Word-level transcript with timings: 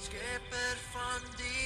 Skepper 0.00 0.76
van 0.92 1.22
die 1.36 1.59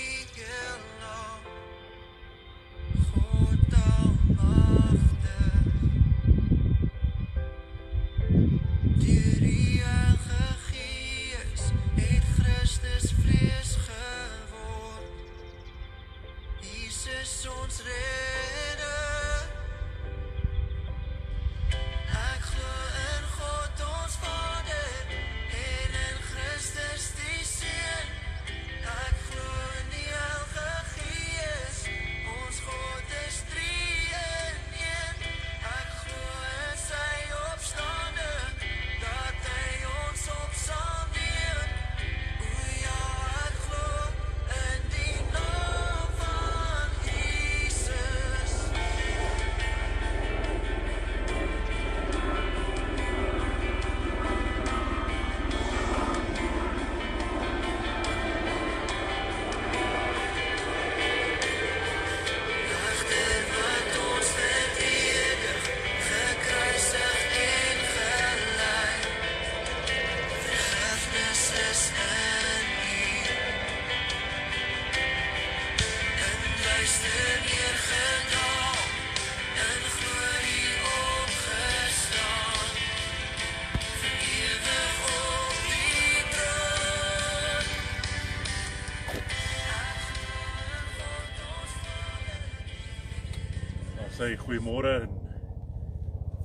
sê 94.14 94.36
goeiemôre 94.38 94.90
en 95.02 95.14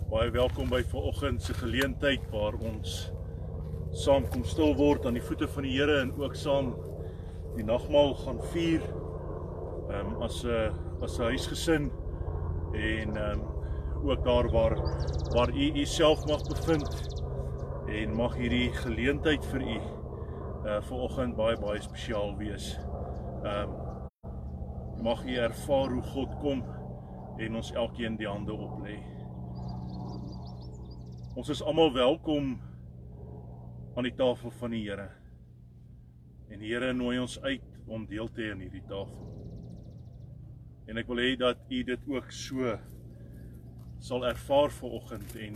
baie 0.10 0.32
welkom 0.34 0.72
by 0.72 0.80
vanoggend 0.90 1.44
se 1.46 1.54
geleentheid 1.54 2.24
waar 2.34 2.56
ons 2.66 2.94
saam 3.94 4.24
kom 4.34 4.42
stil 4.42 4.72
word 4.80 5.06
aan 5.06 5.20
die 5.20 5.22
voete 5.22 5.46
van 5.54 5.68
die 5.68 5.76
Here 5.76 6.00
en 6.02 6.10
ook 6.18 6.34
saam 6.40 6.72
die 7.54 7.66
nagmaal 7.68 8.16
gaan 8.24 8.40
vier. 8.56 8.88
Um, 9.94 10.16
as 10.26 10.40
'n 10.46 10.74
as 11.06 11.20
'n 11.20 11.30
huisgesin 11.30 11.92
en 12.74 13.18
um, 13.18 13.46
ook 14.02 14.26
daar 14.26 14.50
waar 14.50 14.76
waar 15.36 15.54
u 15.54 15.70
u 15.82 15.86
self 15.86 16.26
mag 16.26 16.42
bevind 16.50 16.90
en 17.86 18.16
mag 18.16 18.34
hierdie 18.34 18.74
geleentheid 18.82 19.46
vir 19.46 19.62
u 19.62 19.78
uh 20.66 20.82
vanoggend 20.90 21.36
baie 21.36 21.58
baie 21.58 21.82
spesiaal 21.82 22.34
wees. 22.38 22.80
Ehm 23.44 23.70
um, 23.70 25.04
mag 25.04 25.26
u 25.26 25.36
ervaar 25.38 25.90
hoe 25.94 26.04
God 26.04 26.38
kom 26.42 26.79
en 27.40 27.56
ons 27.56 27.72
elkeen 27.72 28.18
die 28.20 28.28
hande 28.28 28.52
oplê. 28.52 28.98
Ons 31.40 31.52
is 31.54 31.62
almal 31.64 31.94
welkom 31.96 32.58
aan 33.96 34.08
die 34.08 34.16
tafel 34.16 34.52
van 34.60 34.76
die 34.76 34.82
Here. 34.84 35.08
En 36.52 36.60
die 36.60 36.74
Here 36.74 36.92
nooi 36.94 37.16
ons 37.22 37.38
uit 37.46 37.78
om 37.88 38.04
deel 38.10 38.28
te 38.36 38.44
hê 38.44 38.52
aan 38.52 38.64
hierdie 38.66 38.84
tafel. 38.90 39.30
En 40.90 41.00
ek 41.00 41.08
wil 41.08 41.22
hê 41.24 41.30
dat 41.40 41.62
u 41.72 41.80
dit 41.88 42.10
ook 42.12 42.32
so 42.36 42.74
sal 44.04 44.26
ervaar 44.28 44.72
vanoggend 44.76 45.36
en 45.40 45.56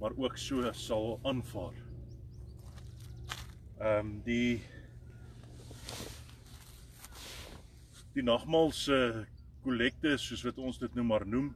maar 0.00 0.14
ook 0.16 0.38
so 0.38 0.70
sal 0.76 1.18
aanvaar. 1.26 1.74
Ehm 3.80 4.06
um, 4.06 4.14
die 4.24 4.60
die 8.14 8.22
nagmaal 8.26 8.70
se 8.74 9.26
kollekte 9.64 10.16
soos 10.18 10.42
wat 10.46 10.58
ons 10.58 10.78
dit 10.80 10.94
nou 10.96 11.04
maar 11.04 11.26
noem, 11.26 11.50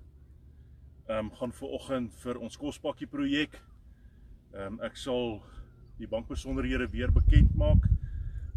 ehm 1.08 1.26
um, 1.26 1.30
gaan 1.38 1.52
ver 1.52 1.72
oggend 1.76 2.14
vir 2.22 2.38
ons 2.40 2.56
kospakkie 2.56 3.08
projek. 3.08 3.58
Ehm 4.54 4.74
um, 4.74 4.80
ek 4.86 4.96
sal 4.96 5.38
die 5.98 6.08
bankbesonderhede 6.08 6.88
weer 6.92 7.12
bekend 7.12 7.54
maak. 7.56 7.88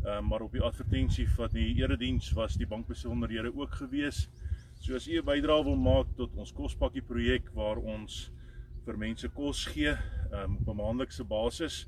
Ehm 0.05 0.17
um, 0.17 0.27
maar 0.31 0.45
op 0.45 0.55
die 0.55 0.63
advertensie 0.63 1.27
van 1.35 1.51
die 1.53 1.73
erediens 1.81 2.31
was 2.35 2.55
die 2.55 2.67
bankbesonderhede 2.67 3.51
ook 3.55 3.79
gewees. 3.81 4.27
So 4.79 4.95
as 4.95 5.07
u 5.07 5.17
'n 5.19 5.25
bydrae 5.25 5.63
wil 5.63 5.75
maak 5.75 6.07
tot 6.15 6.35
ons 6.35 6.53
kospakkie 6.53 7.01
projek 7.01 7.51
waar 7.53 7.77
ons 7.77 8.31
vir 8.85 8.97
mense 8.97 9.27
kos 9.29 9.65
gee, 9.65 9.91
ehm 10.31 10.43
um, 10.43 10.57
op 10.61 10.67
'n 10.73 10.77
maandelikse 10.77 11.23
basis. 11.23 11.87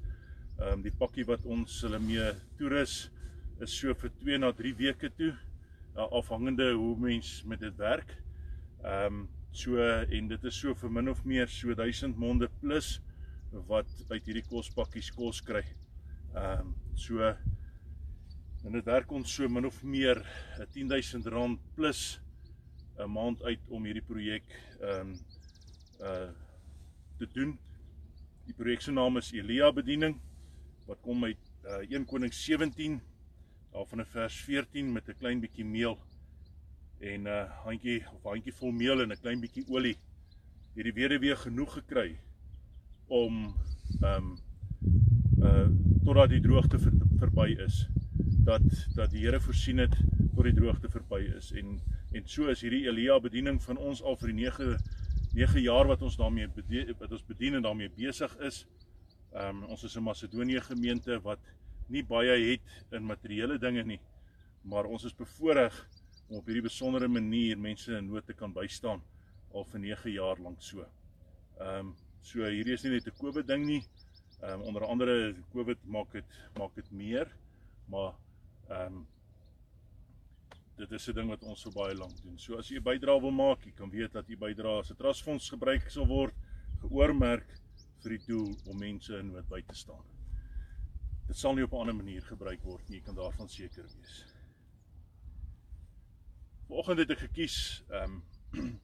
Ehm 0.59 0.73
um, 0.73 0.81
die 0.81 0.95
pakkie 0.97 1.25
wat 1.25 1.45
ons 1.45 1.81
hulle 1.81 1.99
mee 1.99 2.33
toerus 2.57 3.11
is 3.59 3.71
so 3.79 3.93
vir 3.93 4.11
2 4.19 4.37
na 4.37 4.51
3 4.51 4.73
weke 4.75 5.09
toe 5.09 5.33
uh, 5.95 6.07
afhangende 6.11 6.71
hoe 6.73 6.97
mens 6.97 7.43
met 7.43 7.59
dit 7.59 7.75
werk. 7.75 8.15
Ehm 8.83 9.05
um, 9.05 9.27
so 9.51 9.77
en 9.81 10.27
dit 10.27 10.43
is 10.43 10.59
so 10.59 10.75
vir 10.77 10.91
min 10.91 11.09
of 11.09 11.23
meer 11.25 11.47
so 11.47 11.73
1000 11.73 12.17
monde 12.17 12.49
plus 12.59 12.99
wat 13.67 13.87
uit 14.09 14.25
hierdie 14.25 14.45
kospakkies 14.45 15.09
kos 15.15 15.41
kry. 15.41 15.63
Ehm 16.35 16.59
um, 16.59 16.75
so 16.95 17.33
en 18.63 18.75
dit 18.75 18.85
werk 18.85 19.11
ons 19.11 19.33
so 19.35 19.47
min 19.49 19.65
of 19.65 19.83
meer 19.83 20.21
'n 20.59 20.67
10000 20.73 21.25
rand 21.25 21.59
plus 21.75 22.21
'n 22.99 23.09
maand 23.09 23.43
uit 23.43 23.59
om 23.69 23.85
hierdie 23.85 24.05
projek 24.05 24.45
ehm 24.81 25.09
um, 25.09 25.17
uh 26.01 26.29
te 27.19 27.27
doen. 27.33 27.57
Die 28.47 28.53
projek 28.55 28.81
se 28.81 28.91
naam 28.91 29.17
is 29.17 29.33
Elia 29.35 29.71
bediening 29.75 30.15
wat 30.87 31.01
kom 31.01 31.23
uit 31.23 31.49
uh, 31.65 31.83
1 31.89 32.05
Konings 32.05 32.39
17 32.45 33.01
daarvan 33.71 34.01
'n 34.01 34.05
vers 34.05 34.35
14 34.43 34.91
met 34.91 35.09
'n 35.09 35.17
klein 35.19 35.39
bietjie 35.39 35.65
meel 35.65 35.97
en 36.99 37.21
'n 37.21 37.27
uh, 37.27 37.63
handjie 37.63 38.03
of 38.13 38.23
handjie 38.23 38.53
vol 38.53 38.71
meel 38.71 39.01
en 39.01 39.11
'n 39.11 39.21
klein 39.21 39.39
bietjie 39.39 39.65
olie. 39.67 39.97
Hierdie 40.73 40.93
weduwee 40.93 41.35
genoeg 41.35 41.73
gekry 41.73 42.19
om 43.07 43.55
ehm 44.01 44.15
um, 44.15 44.37
uh 45.43 45.67
totdat 46.03 46.29
die 46.29 46.41
droogte 46.41 46.79
ver, 46.79 46.93
verby 47.19 47.55
is. 47.65 47.87
Dat 48.45 48.65
dat 48.95 49.11
die 49.11 49.25
Here 49.25 49.39
voorsien 49.39 49.77
het 49.77 49.95
tot 50.35 50.43
die 50.43 50.53
droogte 50.53 50.89
verby 50.89 51.21
is 51.37 51.51
en 51.51 51.79
en 52.11 52.23
so 52.25 52.47
is 52.47 52.61
hierdie 52.61 52.87
Elia 52.87 53.19
bediening 53.19 53.61
van 53.63 53.77
ons 53.77 54.01
al 54.01 54.17
vir 54.17 54.33
die 54.33 54.41
9 54.43 54.77
9 55.33 55.61
jaar 55.61 55.87
wat 55.87 56.01
ons 56.01 56.17
daarmee 56.17 56.47
bedien, 56.47 56.95
wat 56.99 57.11
ons 57.11 57.25
bedien 57.25 57.55
en 57.55 57.61
daarmee 57.61 57.89
besig 57.95 58.37
is. 58.37 58.65
Ehm 59.33 59.63
um, 59.63 59.63
ons 59.63 59.83
is 59.83 59.95
'n 59.95 60.03
Macedonië 60.03 60.61
gemeente 60.61 61.21
wat 61.21 61.39
nie 61.89 62.03
baie 62.03 62.35
het 62.51 62.93
in 62.95 63.05
materiële 63.05 63.57
dinge 63.59 63.83
nie, 63.83 63.99
maar 64.63 64.85
ons 64.85 65.05
is 65.05 65.15
bevoorreg 65.15 65.75
om 66.29 66.37
op 66.37 66.45
hierdie 66.45 66.67
besondere 66.67 67.07
manier 67.07 67.57
mense 67.57 67.95
in 67.97 68.07
nood 68.07 68.25
te 68.25 68.33
kan 68.37 68.53
bystaan 68.53 69.01
al 69.53 69.65
vir 69.71 69.81
9 69.85 70.13
jaar 70.13 70.41
lank 70.45 70.61
so. 70.61 70.85
Ehm 71.59 71.89
um, 71.89 71.95
so 72.21 72.43
hierdie 72.43 72.75
is 72.75 72.83
nie 72.83 72.91
net 72.91 73.07
'n 73.07 73.17
Covid 73.19 73.47
ding 73.47 73.65
nie. 73.65 73.83
Ehm 74.41 74.61
um, 74.61 74.67
onder 74.71 74.85
andere 74.85 75.35
Covid 75.53 75.79
maak 75.85 76.11
dit 76.11 76.25
maak 76.57 76.75
dit 76.75 76.91
meer, 76.91 77.31
maar 77.87 78.13
ehm 78.69 78.99
um, 78.99 79.07
dit 80.77 80.91
is 80.91 81.07
'n 81.09 81.13
ding 81.13 81.29
wat 81.29 81.43
ons 81.43 81.61
so 81.61 81.71
baie 81.71 81.95
lank 81.95 82.21
doen. 82.23 82.37
So 82.37 82.57
as 82.57 82.69
jy 82.69 82.77
'n 82.77 82.83
bydrae 82.83 83.21
wil 83.21 83.31
maak, 83.31 83.65
jy 83.65 83.71
kan 83.71 83.89
weet 83.89 84.11
dat 84.11 84.29
u 84.29 84.37
bydrae 84.37 84.79
as 84.79 84.91
'n 84.91 84.95
trustfonds 84.95 85.49
gebruik 85.49 85.89
sal 85.89 86.07
word, 86.07 86.35
geoormerk 86.81 87.49
vir 88.03 88.17
die 88.17 88.25
doel 88.27 88.55
om 88.65 88.77
mense 88.77 89.19
in 89.19 89.31
nood 89.31 89.49
by 89.49 89.61
te 89.61 89.75
staan. 89.75 90.18
Dit 91.29 91.37
sal 91.37 91.53
nie 91.53 91.63
op 91.63 91.73
'n 91.73 91.81
ander 91.83 91.95
manier 91.95 92.23
gebruik 92.25 92.63
word 92.65 92.87
nie, 92.89 92.97
jy 92.97 93.05
kan 93.05 93.15
daarvan 93.15 93.49
seker 93.49 93.85
wees. 93.95 94.25
Vanoggend 96.67 96.99
het 96.99 97.11
ek 97.13 97.19
gekies 97.19 97.83
um 97.99 98.23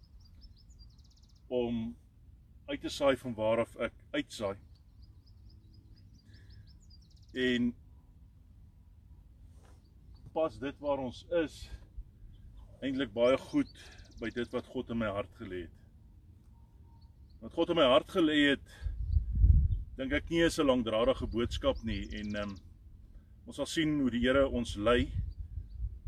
om 1.61 1.97
uit 2.65 2.81
te 2.81 2.89
saai 2.89 3.17
van 3.17 3.33
waar 3.33 3.63
af 3.65 3.75
ek 3.75 3.97
uitsaai. 4.11 4.57
En 7.33 7.73
pas 10.33 10.59
dit 10.59 10.79
waar 10.79 11.01
ons 11.01 11.25
is 11.41 11.69
eintlik 12.81 13.13
baie 13.13 13.37
goed 13.37 13.73
by 14.21 14.29
dit 14.29 14.53
wat 14.53 14.69
God 14.69 14.89
in 14.93 15.01
my 15.01 15.09
hart 15.17 15.33
gelê 15.41 15.65
het. 15.65 15.77
Wat 17.41 17.57
God 17.57 17.73
in 17.73 17.81
my 17.81 17.89
hart 17.89 18.11
gelê 18.13 18.37
het, 18.51 18.75
dink 19.97 20.13
ek 20.13 20.29
nie 20.29 20.43
is 20.45 20.59
'n 20.59 20.67
langdradige 20.67 21.27
boodskap 21.27 21.83
nie 21.83 22.07
en 22.11 22.35
ehm 22.35 22.49
um, 22.49 22.55
Ons 23.45 23.59
sal 23.59 23.67
sien 23.69 23.99
hoe 24.01 24.09
die 24.09 24.23
Here 24.23 24.47
ons 24.49 24.73
lei. 24.75 25.11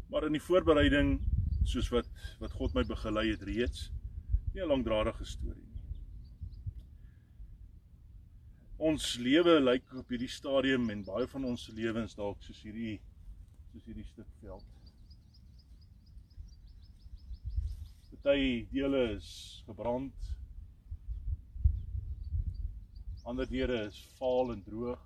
Maar 0.10 0.26
in 0.26 0.34
die 0.34 0.42
voorbereiding 0.42 1.20
soos 1.68 1.90
wat 1.94 2.08
wat 2.42 2.56
God 2.58 2.74
my 2.74 2.84
begelei 2.88 3.28
het 3.30 3.44
reeds 3.46 3.92
nie 4.54 4.64
'n 4.64 4.70
langdradige 4.72 5.26
storie 5.26 5.66
nie. 5.66 5.76
Ons 8.78 9.18
lewe 9.18 9.60
lyk 9.60 9.94
op 9.94 10.10
hierdie 10.10 10.32
stadium 10.32 10.90
en 10.90 11.04
baie 11.04 11.28
van 11.28 11.46
ons 11.46 11.68
lewens 11.68 12.16
dalk 12.16 12.42
soos 12.42 12.64
hierdie 12.64 13.00
soos 13.72 13.86
hierdie 13.86 14.08
stuk 14.08 14.32
veld. 14.42 14.66
Party 18.24 18.68
dele 18.72 19.14
is 19.16 19.64
gebrand. 19.66 20.37
Ander 23.28 23.48
dele 23.50 23.82
is 23.90 23.98
vaal 24.18 24.54
en 24.54 24.64
droog. 24.64 25.02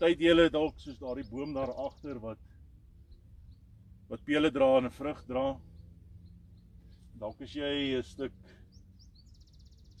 Party 0.00 0.16
dele 0.18 0.48
dalk 0.50 0.80
soos 0.82 0.98
daardie 0.98 1.26
boom 1.30 1.52
daar 1.54 1.70
agter 1.84 2.18
wat 2.18 2.40
wat 4.10 4.24
pele 4.26 4.50
dra 4.50 4.70
en 4.78 4.88
'n 4.88 4.96
vrug 4.96 5.20
dra. 5.26 5.44
Dalk 7.20 7.40
as 7.46 7.52
jy 7.54 7.94
'n 7.98 8.02
stuk 8.02 8.34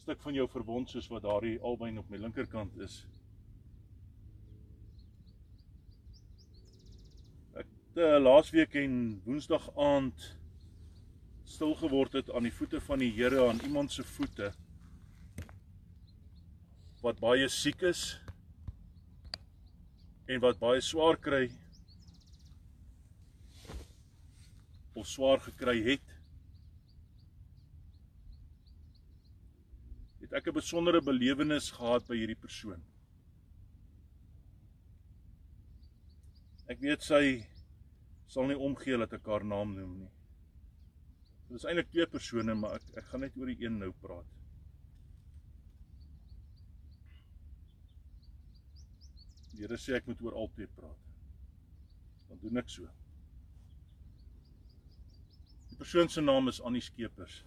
stuk 0.02 0.20
van 0.20 0.34
jou 0.34 0.48
verwond 0.48 0.90
soos 0.90 1.08
wat 1.08 1.22
daardie 1.22 1.60
albei 1.60 1.96
op 1.98 2.10
my 2.10 2.16
linkerkant 2.16 2.76
is. 2.78 3.06
te 7.94 8.18
laasweek 8.22 8.74
en 8.74 9.22
woensdag 9.24 9.64
aand 9.76 10.36
stil 11.44 11.74
geword 11.74 12.12
het 12.12 12.30
aan 12.30 12.42
die 12.46 12.52
voete 12.54 12.80
van 12.80 12.98
die 12.98 13.12
Here 13.12 13.48
aan 13.48 13.58
iemand 13.66 13.92
se 13.92 14.04
voete 14.04 14.52
wat 17.02 17.20
baie 17.20 17.48
siek 17.48 17.82
is 17.90 18.02
en 20.28 20.42
wat 20.44 20.60
baie 20.62 20.80
swaar 20.84 21.18
kry 21.28 21.46
of 24.94 25.08
swaar 25.08 25.40
gekry 25.46 25.78
het 25.90 26.16
het 30.20 30.36
ek 30.40 30.48
'n 30.48 30.58
besondere 30.60 31.00
belewenis 31.00 31.70
gehad 31.78 32.06
by 32.08 32.16
hierdie 32.20 32.42
persoon 32.46 32.84
ek 36.70 36.78
weet 36.84 37.02
sy 37.02 37.24
sal 38.30 38.46
nie 38.46 38.58
omgee 38.68 38.98
dat 39.00 39.14
ek 39.16 39.26
haar 39.26 39.44
naam 39.44 39.74
noem 39.74 39.94
nie. 40.04 40.10
Dit 41.48 41.58
is 41.58 41.64
eintlik 41.66 41.88
twee 41.90 42.06
persone, 42.12 42.54
maar 42.54 42.78
ek 42.78 43.00
ek 43.02 43.08
gaan 43.10 43.24
net 43.26 43.38
oor 43.40 43.50
die 43.50 43.64
een 43.64 43.80
nou 43.82 43.90
praat. 44.04 44.39
Die 49.60 49.66
Here 49.66 49.76
sê 49.76 49.92
ek 49.92 50.06
moet 50.08 50.22
oor 50.24 50.32
albei 50.40 50.64
praat. 50.72 51.08
Dan 52.30 52.38
doen 52.40 52.60
ek 52.62 52.70
so. 52.72 52.86
Die 55.68 55.76
persoon 55.76 56.08
se 56.08 56.24
naam 56.24 56.48
is 56.48 56.62
Annie 56.64 56.80
Skeepers. 56.80 57.42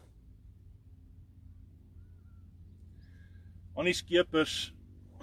Annie 3.73 3.97
Skeepers 3.97 4.59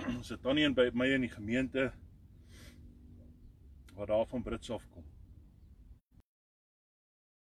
sit 0.26 0.42
tannie 0.42 0.66
in 0.66 0.75
by 0.75 0.88
my 0.90 1.06
in 1.14 1.28
die 1.28 1.31
gemeente 1.31 1.92
wat 3.94 4.10
daar 4.10 4.26
van 4.26 4.42
Brits 4.42 4.75
af 4.75 4.82
kom. 4.90 5.06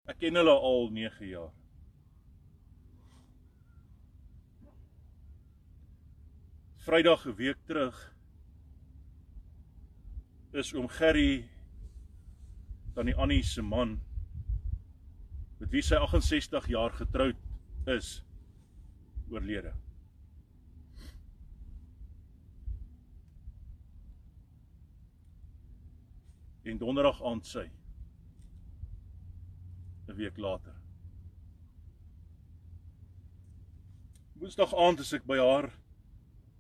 Ek 0.09 0.25
ken 0.25 0.41
hulle 0.41 0.57
al 0.57 0.93
9 0.97 1.33
jaar. 1.35 1.53
Vrydag 6.89 7.29
'n 7.29 7.37
week 7.45 7.67
terug 7.69 8.16
is 10.57 10.73
oom 10.73 10.89
Gerry 10.89 11.45
dan 12.97 13.11
die 13.11 13.17
Annie 13.21 13.43
se 13.45 13.63
man 13.63 13.99
met 15.61 15.69
wie 15.73 15.83
sy 15.85 15.99
68 16.01 16.69
jaar 16.73 16.95
getroud 16.97 17.37
is 17.93 18.23
oorlede. 19.29 19.73
En 26.67 26.81
donderdag 26.81 27.21
aand 27.23 27.47
sy 27.47 27.67
'n 30.09 30.17
week 30.17 30.37
later. 30.37 30.73
Woensdag 34.41 34.73
aand 34.75 35.01
is 35.01 35.13
ek 35.13 35.25
by 35.27 35.37
haar 35.39 35.71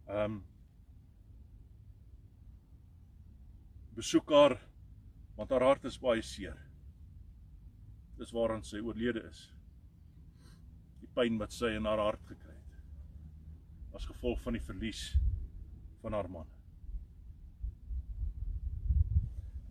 ehm 0.06 0.36
um, 0.36 0.44
besoek 3.96 4.30
haar 4.30 4.58
want 5.36 5.52
haar 5.52 5.64
hart 5.64 5.84
is 5.88 5.98
baie 6.00 6.22
seer. 6.24 6.56
Dis 8.16 8.32
waaraan 8.32 8.64
sy 8.64 8.80
oorlede 8.80 9.22
is. 9.28 9.42
Die 11.02 11.10
pyn 11.16 11.36
wat 11.40 11.52
sy 11.52 11.74
in 11.76 11.88
haar 11.88 12.00
hart 12.00 12.22
gekry 12.28 12.54
het 12.54 13.96
as 13.96 14.04
gevolg 14.04 14.40
van 14.44 14.52
die 14.52 14.60
verlies 14.60 15.02
van 16.02 16.12
haar 16.12 16.28
man. 16.28 16.48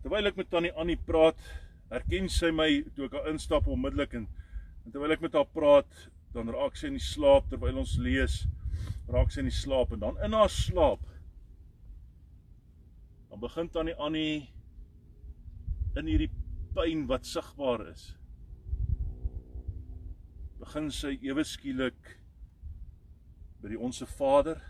Terwyl 0.02 0.30
ek 0.30 0.38
met 0.38 0.50
tannie 0.50 0.72
Annie 0.74 0.98
praat, 0.98 1.38
herken 1.92 2.26
sy 2.30 2.50
my 2.54 2.68
toe 2.96 3.06
ek 3.06 3.14
haar 3.14 3.30
instap 3.30 3.68
onmiddellik 3.70 4.16
en, 4.18 4.26
en 4.82 4.94
terwyl 4.94 5.14
ek 5.14 5.22
met 5.22 5.38
haar 5.38 5.46
praat, 5.54 6.02
dan 6.34 6.50
raak 6.50 6.74
sy 6.78 6.90
in 6.90 6.98
die 6.98 7.06
slaap 7.06 7.46
terwyl 7.50 7.78
ons 7.84 7.94
lees, 8.02 8.40
raak 9.10 9.30
sy 9.30 9.44
in 9.44 9.50
die 9.50 9.54
slaap 9.54 9.94
en 9.94 10.02
dan 10.02 10.18
in 10.26 10.34
haar 10.34 10.50
slaap 10.50 11.06
dan 13.36 13.40
begin 13.40 13.68
tannie 13.68 13.94
Annie 14.00 14.48
in 15.96 16.06
hierdie 16.08 16.30
pyn 16.72 17.02
wat 17.08 17.26
sigbaar 17.28 17.82
is. 17.90 18.14
Begin 20.56 20.88
sy 20.88 21.18
ewe 21.20 21.44
skielik 21.44 22.14
by 23.60 23.74
die 23.74 23.80
onsse 23.80 24.08
Vader 24.16 24.62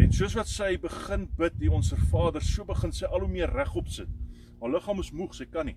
En 0.00 0.14
soos 0.16 0.32
wat 0.38 0.48
sy 0.48 0.78
begin 0.80 1.26
bid, 1.36 1.58
die 1.60 1.68
onsse 1.68 1.98
Vader, 2.08 2.40
so 2.40 2.64
begin 2.64 2.94
sy 2.94 3.04
al 3.10 3.20
hoe 3.20 3.28
meer 3.28 3.50
regop 3.52 3.90
sit. 3.92 4.08
Haar 4.62 4.72
liggaam 4.72 5.02
is 5.02 5.10
moeg, 5.12 5.34
sy 5.36 5.44
kan 5.50 5.68
nie. 5.68 5.76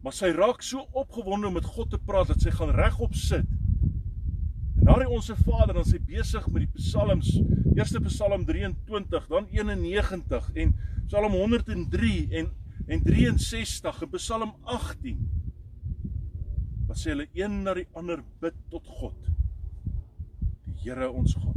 Maar 0.00 0.14
sy 0.16 0.30
raak 0.32 0.64
so 0.64 0.86
opgewonde 0.96 1.50
om 1.50 1.58
met 1.58 1.68
God 1.68 1.90
te 1.92 2.00
praat 2.00 2.30
dat 2.32 2.40
sy 2.40 2.54
gaan 2.56 2.72
regop 2.78 3.12
sit. 3.18 3.50
En 4.80 4.88
na 4.88 4.96
die 5.02 5.10
onsse 5.12 5.36
Vader 5.42 5.76
dan 5.76 5.84
sy 5.84 6.00
besig 6.00 6.46
met 6.48 6.64
die 6.64 6.72
psalms, 6.78 7.34
eerste 7.80 8.00
Psalm 8.00 8.44
23, 8.44 9.26
dan 9.26 9.46
91 9.50 10.50
en 10.52 10.74
Psalm 11.06 11.32
103 11.32 12.28
en 12.30 12.50
en 12.86 13.00
63 13.04 14.02
en 14.02 14.10
Psalm 14.10 14.54
18. 14.64 15.16
Wat 16.88 16.98
sê 16.98 17.14
hulle 17.14 17.28
een 17.32 17.62
na 17.64 17.74
die 17.78 17.86
ander 17.96 18.20
bid 18.42 18.56
tot 18.72 18.88
God. 19.00 19.30
Die 20.66 20.76
Here 20.82 21.08
ons 21.12 21.36
God. 21.38 21.56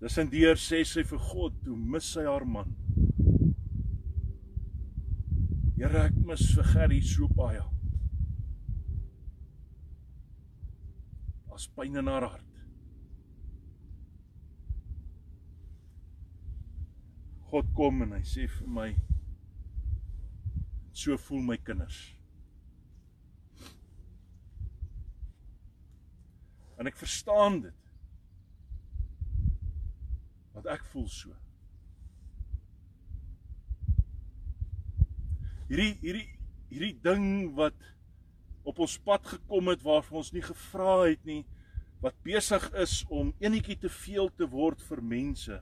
Dis 0.00 0.16
en 0.20 0.30
deur 0.32 0.60
sê 0.60 0.82
sy 0.88 1.04
vir 1.08 1.24
God, 1.30 1.56
toe 1.64 1.76
mis 1.76 2.12
sy 2.16 2.24
haar 2.28 2.44
man. 2.48 2.72
Here, 5.76 6.08
ek 6.08 6.16
mis 6.24 6.50
vir 6.56 6.72
Gerry 6.74 7.04
so 7.04 7.28
baie. 7.36 7.69
As 11.60 11.66
pyn 11.76 11.98
in 12.00 12.06
haar 12.08 12.24
hart. 12.24 12.60
God 17.50 17.66
kom 17.76 17.98
en 18.00 18.14
hy 18.16 18.20
sê 18.24 18.46
vir 18.48 18.70
my 18.76 18.86
so 20.96 21.18
voel 21.26 21.42
my 21.50 21.58
kinders. 21.60 21.98
En 26.80 26.88
ek 26.88 26.96
verstaan 26.96 27.60
dit 27.66 27.76
want 30.54 30.72
ek 30.78 30.88
voel 30.94 31.08
so. 31.12 31.36
Hierdie 35.68 35.92
hierdie 36.06 36.28
hierdie 36.72 36.94
ding 37.04 37.28
wat 37.60 37.76
op 38.64 38.78
ons 38.78 38.98
pad 39.04 39.26
gekom 39.26 39.70
het 39.72 39.82
waarvan 39.82 40.20
ons 40.20 40.32
nie 40.32 40.44
gevra 40.44 40.96
het 41.08 41.24
nie, 41.28 41.44
wat 42.00 42.16
besig 42.24 42.64
is 42.80 43.02
om 43.12 43.32
enetjie 43.40 43.76
te 43.80 43.90
veel 43.92 44.30
te 44.36 44.48
word 44.48 44.80
vir 44.88 45.02
mense. 45.04 45.60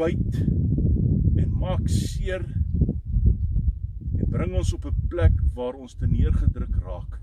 Byt 0.00 0.40
en 0.40 1.50
maak 1.60 1.86
seer 1.92 2.46
en 4.18 4.30
bring 4.30 4.54
ons 4.58 4.72
op 4.74 4.86
'n 4.86 5.08
plek 5.08 5.36
waar 5.54 5.74
ons 5.74 5.94
te 5.94 6.06
neergedruk 6.06 6.74
raak. 6.82 7.20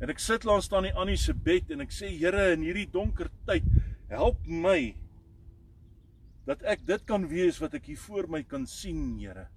En 0.00 0.10
ek 0.10 0.18
sit 0.18 0.44
langs 0.44 0.64
staan 0.64 0.82
die 0.82 0.94
Annie 0.94 1.16
se 1.16 1.32
bed 1.32 1.70
en 1.70 1.80
ek 1.80 1.92
sê 1.92 2.10
Here 2.18 2.52
in 2.52 2.62
hierdie 2.62 2.90
donker 2.90 3.30
tyd 3.46 3.62
help 4.08 4.46
my 4.46 4.94
dat 6.48 6.62
ek 6.66 6.86
dit 6.86 7.04
kan 7.06 7.26
wees 7.30 7.60
wat 7.62 7.74
ek 7.78 7.90
hier 7.92 8.00
voor 8.02 8.28
my 8.30 8.42
kan 8.42 8.66
sien 8.66 9.18
Here. 9.20 9.48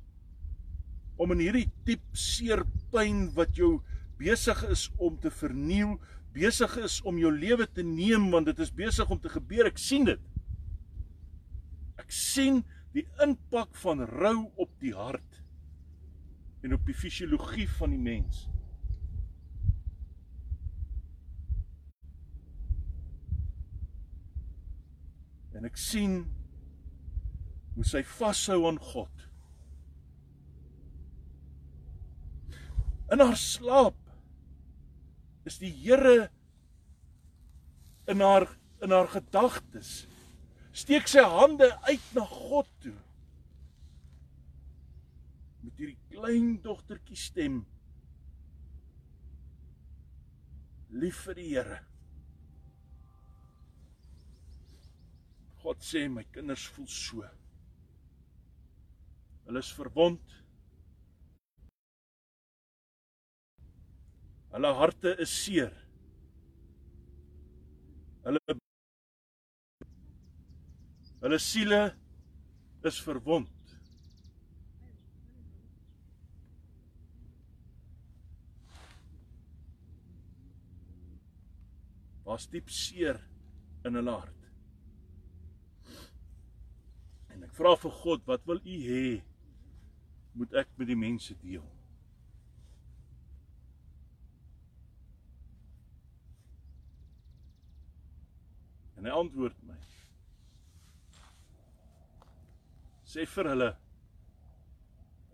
om 1.17 1.31
in 1.31 1.45
hierdie 1.45 1.69
diep 1.87 2.03
seer 2.17 2.65
pyn 2.91 3.29
wat 3.37 3.55
jou 3.55 3.79
besig 4.19 4.59
is 4.67 4.89
om 4.99 5.15
te 5.19 5.31
verniel, 5.31 5.95
besig 6.35 6.73
is 6.83 6.97
om 7.07 7.15
jou 7.19 7.31
lewe 7.31 7.67
te 7.71 7.85
neem 7.87 8.27
want 8.33 8.49
dit 8.49 8.59
is 8.59 8.73
besig 8.75 9.09
om 9.11 9.19
te 9.19 9.31
gebeur. 9.31 9.69
Ek 9.69 9.79
sien 9.79 10.03
dit. 10.09 10.19
Ek 11.99 12.11
sien 12.11 12.61
die 12.95 13.05
impak 13.23 13.71
van 13.79 14.03
rou 14.11 14.51
op 14.59 14.71
die 14.83 14.91
hart 14.95 15.39
en 16.65 16.75
op 16.75 16.83
die 16.87 16.97
fisiologie 16.97 17.67
van 17.77 17.95
die 17.95 18.01
mens. 18.01 18.45
En 25.55 25.67
ek 25.67 25.79
sien 25.79 26.25
hoe 27.75 27.86
sy 27.88 28.01
vashou 28.15 28.62
aan 28.70 28.79
God. 28.79 29.25
In 33.12 33.22
haar 33.22 33.38
slaap 33.38 34.00
is 35.46 35.60
die 35.62 35.72
Here 35.84 36.29
in 38.10 38.22
haar 38.22 38.48
in 38.84 38.91
haar 38.91 39.10
gedagtes. 39.10 40.05
Steek 40.75 41.08
sy 41.08 41.24
hande 41.24 41.70
uit 41.88 42.08
na 42.15 42.25
God 42.29 42.70
toe. 42.84 42.96
Met 45.65 45.79
hierdie 45.79 46.00
klein 46.12 46.50
dogtertjie 46.63 47.17
stem. 47.17 47.62
Lief 50.96 51.24
vir 51.27 51.39
die 51.39 51.50
Here. 51.53 51.79
God 55.63 55.82
sê 55.82 56.05
my 56.12 56.25
kinders 56.36 56.67
voel 56.75 56.91
so. 56.91 57.25
Hulle 59.45 59.61
is 59.61 59.71
verwond. 59.77 60.37
Hulle 64.55 64.71
harte 64.79 65.15
is 65.21 65.33
seer. 65.43 65.73
Hulle 68.25 68.39
Hulle 71.25 71.39
siele 71.41 71.81
is 72.85 72.99
verwond. 73.01 73.49
Daar's 82.25 82.45
diep 82.49 82.69
seer 82.69 83.17
in 83.85 83.97
hulle 83.97 84.13
hart. 84.19 84.49
En 87.33 87.45
ek 87.45 87.57
vra 87.57 87.73
vir 87.81 87.97
God, 88.03 88.25
wat 88.29 88.45
wil 88.49 88.61
U 88.61 88.77
hê 88.89 89.07
moet 90.35 90.53
ek 90.61 90.71
met 90.79 90.89
die 90.91 90.99
mense 90.99 91.35
deel? 91.41 91.65
En 98.95 99.07
hy 99.07 99.15
antwoord 99.15 99.57
my. 99.67 99.77
Sê 103.05 103.25
vir 103.29 103.51
hulle 103.53 103.71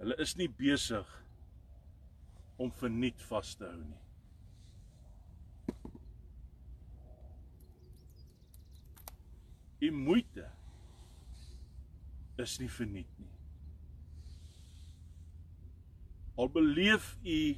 hulle 0.01 0.15
is 0.23 0.33
nie 0.37 0.49
besig 0.57 1.09
om 2.61 2.71
verniet 2.73 3.21
vas 3.29 3.53
te 3.57 3.69
hou 3.69 3.81
nie. 3.81 3.99
U 9.81 9.91
moeite 9.97 10.45
is 12.41 12.57
nie 12.61 12.69
verniet 12.69 13.21
nie. 13.21 13.30
Al 16.41 16.49
beleef 16.49 17.17
u 17.21 17.57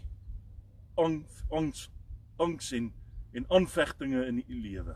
angs 1.00 1.44
angs 1.50 1.90
angs 2.36 2.72
en 2.72 2.92
en 3.32 3.46
aanvegtinge 3.50 4.26
in 4.26 4.44
u 4.48 4.58
lewe. 4.62 4.96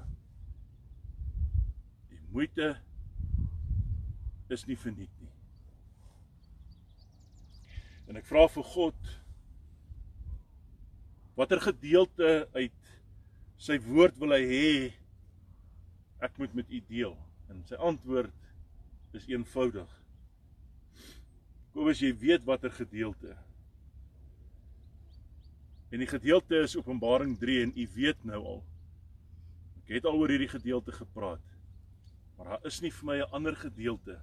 Die 2.09 2.19
moeite 2.29 2.67
is 4.47 4.65
nie 4.67 4.77
verniet 4.77 5.13
nie. 5.23 5.31
En 8.11 8.19
ek 8.19 8.27
vra 8.27 8.43
vir 8.51 8.67
God 8.73 9.09
watter 11.39 11.63
gedeelte 11.63 12.35
uit 12.59 12.93
sy 13.61 13.79
woord 13.87 14.19
wil 14.19 14.35
hy 14.35 14.43
hê 14.51 14.69
ek 16.27 16.37
moet 16.43 16.59
met 16.59 16.69
u 16.69 16.83
deel. 16.91 17.17
En 17.47 17.63
sy 17.71 17.79
antwoord 17.79 19.15
is 19.15 19.31
eenvoudig. 19.31 19.89
Kobus, 21.71 22.03
jy 22.03 22.11
weet 22.19 22.45
watter 22.45 22.73
gedeelte. 22.75 23.37
En 25.91 26.01
die 26.03 26.09
gedeelte 26.09 26.63
is 26.65 26.75
Openbaring 26.75 27.37
3 27.39 27.61
en 27.63 27.73
u 27.75 27.87
weet 27.95 28.23
nou 28.27 28.41
al. 28.43 28.63
Ek 29.83 29.97
het 29.97 30.05
al 30.05 30.17
oor 30.19 30.33
hierdie 30.33 30.51
gedeelte 30.51 30.91
gepraat. 30.91 31.43
Maar 32.37 32.53
daar 32.53 32.65
is 32.67 32.81
nie 32.83 32.91
vir 32.91 33.05
my 33.05 33.17
'n 33.19 33.31
ander 33.31 33.55
gedeelte 33.55 34.19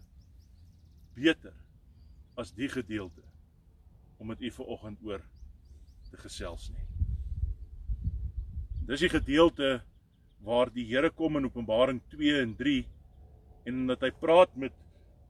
beter 1.14 1.54
as 2.36 2.52
die 2.52 2.68
gedeelte 2.68 3.22
om 4.18 4.26
met 4.26 4.42
u 4.42 4.50
vanoggend 4.50 5.02
oor 5.02 5.22
te 6.10 6.16
gesels 6.16 6.70
nie. 6.70 6.86
Dis 8.86 9.00
die 9.00 9.08
gedeelte 9.08 9.82
waar 10.44 10.70
die 10.70 10.84
Here 10.84 11.10
kom 11.10 11.36
in 11.36 11.44
Openbaring 11.44 12.02
2 12.12 12.40
en 12.42 12.54
3 12.56 12.86
en 13.64 13.86
dat 13.86 14.00
hy 14.00 14.10
praat 14.10 14.56
met 14.56 14.72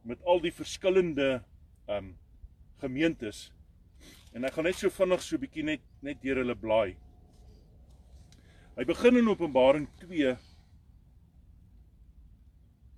met 0.04 0.20
al 0.28 0.40
die 0.40 0.52
verskillende 0.52 1.42
um 1.88 2.10
gemeentes. 2.82 3.52
En 4.34 4.44
ek 4.46 4.56
gaan 4.56 4.66
net 4.66 4.80
so 4.80 4.90
vinnig 4.90 5.22
so 5.22 5.38
bietjie 5.38 5.62
net 5.66 5.82
net 6.02 6.18
deur 6.22 6.40
hulle 6.42 6.56
blaai. 6.58 6.96
Hy 8.74 8.84
begin 8.88 9.20
in 9.20 9.30
Openbaring 9.30 9.86
2 10.00 10.32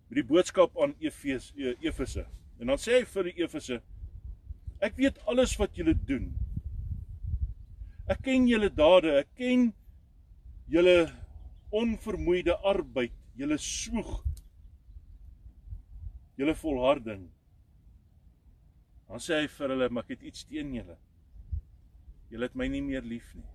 met 0.06 0.16
die 0.16 0.24
boodskap 0.24 0.78
aan 0.80 0.94
Efes 1.04 1.50
Efese. 1.84 2.24
En 2.56 2.72
dan 2.72 2.80
sê 2.80 3.00
hy 3.00 3.04
vir 3.10 3.28
die 3.28 3.36
Efese: 3.44 3.82
Ek 4.80 4.96
weet 4.96 5.20
alles 5.28 5.56
wat 5.60 5.76
julle 5.76 5.92
doen. 6.08 6.30
Ek 8.08 8.22
ken 8.24 8.46
julle 8.48 8.70
dade, 8.72 9.18
ek 9.20 9.28
ken 9.36 9.72
julle 10.72 11.10
onvermoeide 11.74 12.54
arbeid, 12.64 13.12
julle 13.36 13.58
soeg, 13.60 14.22
julle 16.40 16.54
volharding. 16.56 17.26
Dan 19.10 19.20
sê 19.22 19.42
hy 19.42 19.50
vir 19.58 19.74
hulle, 19.74 19.88
"Maar 19.90 20.04
ek 20.04 20.16
het 20.16 20.22
iets 20.22 20.44
teen 20.44 20.72
julle. 20.74 20.96
Julle 22.30 22.48
het 22.48 22.56
my 22.58 22.68
nie 22.68 22.82
meer 22.82 23.02
lief 23.02 23.34
nie." 23.34 23.46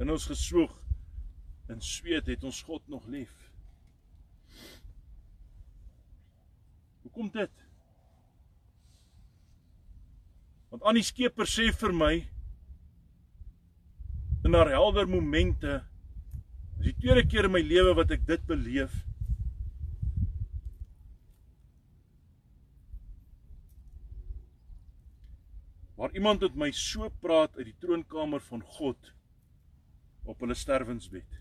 In 0.00 0.10
ons 0.10 0.26
gesoog 0.26 0.72
in 1.70 1.80
sweet 1.80 2.26
het 2.26 2.44
ons 2.44 2.62
God 2.62 2.82
nog 2.88 3.06
lief. 3.06 3.50
Hoekom 7.02 7.30
dit? 7.30 7.52
Want 10.70 10.82
Annie 10.82 11.02
Skeper 11.02 11.48
sê 11.50 11.68
vir 11.74 11.94
my 11.94 12.14
in 14.46 14.54
haar 14.56 14.70
helder 14.72 15.08
momente 15.10 15.80
is 16.78 16.88
die 16.88 16.96
tweede 17.02 17.26
keer 17.28 17.48
in 17.48 17.54
my 17.54 17.62
lewe 17.62 17.92
wat 17.98 18.14
ek 18.14 18.22
dit 18.28 18.44
beleef. 18.48 18.94
Waar 26.00 26.14
iemand 26.16 26.40
met 26.46 26.56
my 26.56 26.70
so 26.72 27.10
praat 27.20 27.58
uit 27.58 27.68
die 27.68 27.76
troonkamer 27.82 28.40
van 28.48 28.64
God 28.78 29.12
op 30.24 30.40
hulle 30.40 30.56
sterwensbed. 30.56 31.36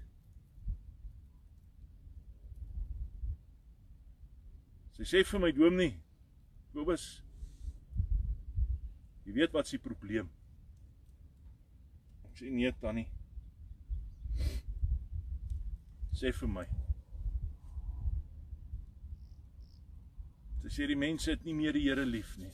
Sy 5.00 5.08
sê 5.08 5.24
vir 5.24 5.40
my 5.40 5.54
dominee, 5.56 5.96
Kobus, 6.76 7.08
Jy 9.30 9.36
weet 9.36 9.52
wat 9.54 9.68
se 9.70 9.78
probleem. 9.78 10.26
Ek 12.26 12.40
sê 12.40 12.48
nee 12.50 12.72
tannie. 12.82 13.06
Sê 16.18 16.32
vir 16.34 16.50
my. 16.50 16.64
Sy 20.64 20.74
sê 20.80 20.88
die 20.90 20.98
mense 20.98 21.30
het 21.30 21.46
nie 21.46 21.54
meer 21.60 21.78
die 21.78 21.86
Here 21.86 22.08
lief 22.10 22.32
nie. 22.42 22.50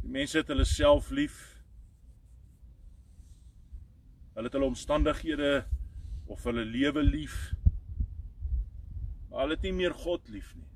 Die 0.00 0.10
mense 0.10 0.40
het 0.40 0.48
hulle 0.52 0.64
self 0.64 1.10
lief. 1.14 1.38
Hulle 4.34 4.48
het 4.48 4.56
hulle 4.56 4.70
omstandighede 4.70 5.52
of 6.30 6.44
hulle 6.48 6.64
lewe 6.64 7.02
lief. 7.02 7.52
Maar 9.30 9.44
hulle 9.44 9.58
het 9.58 9.66
nie 9.68 9.76
meer 9.76 9.94
God 9.94 10.28
lief 10.28 10.54
nie. 10.56 10.66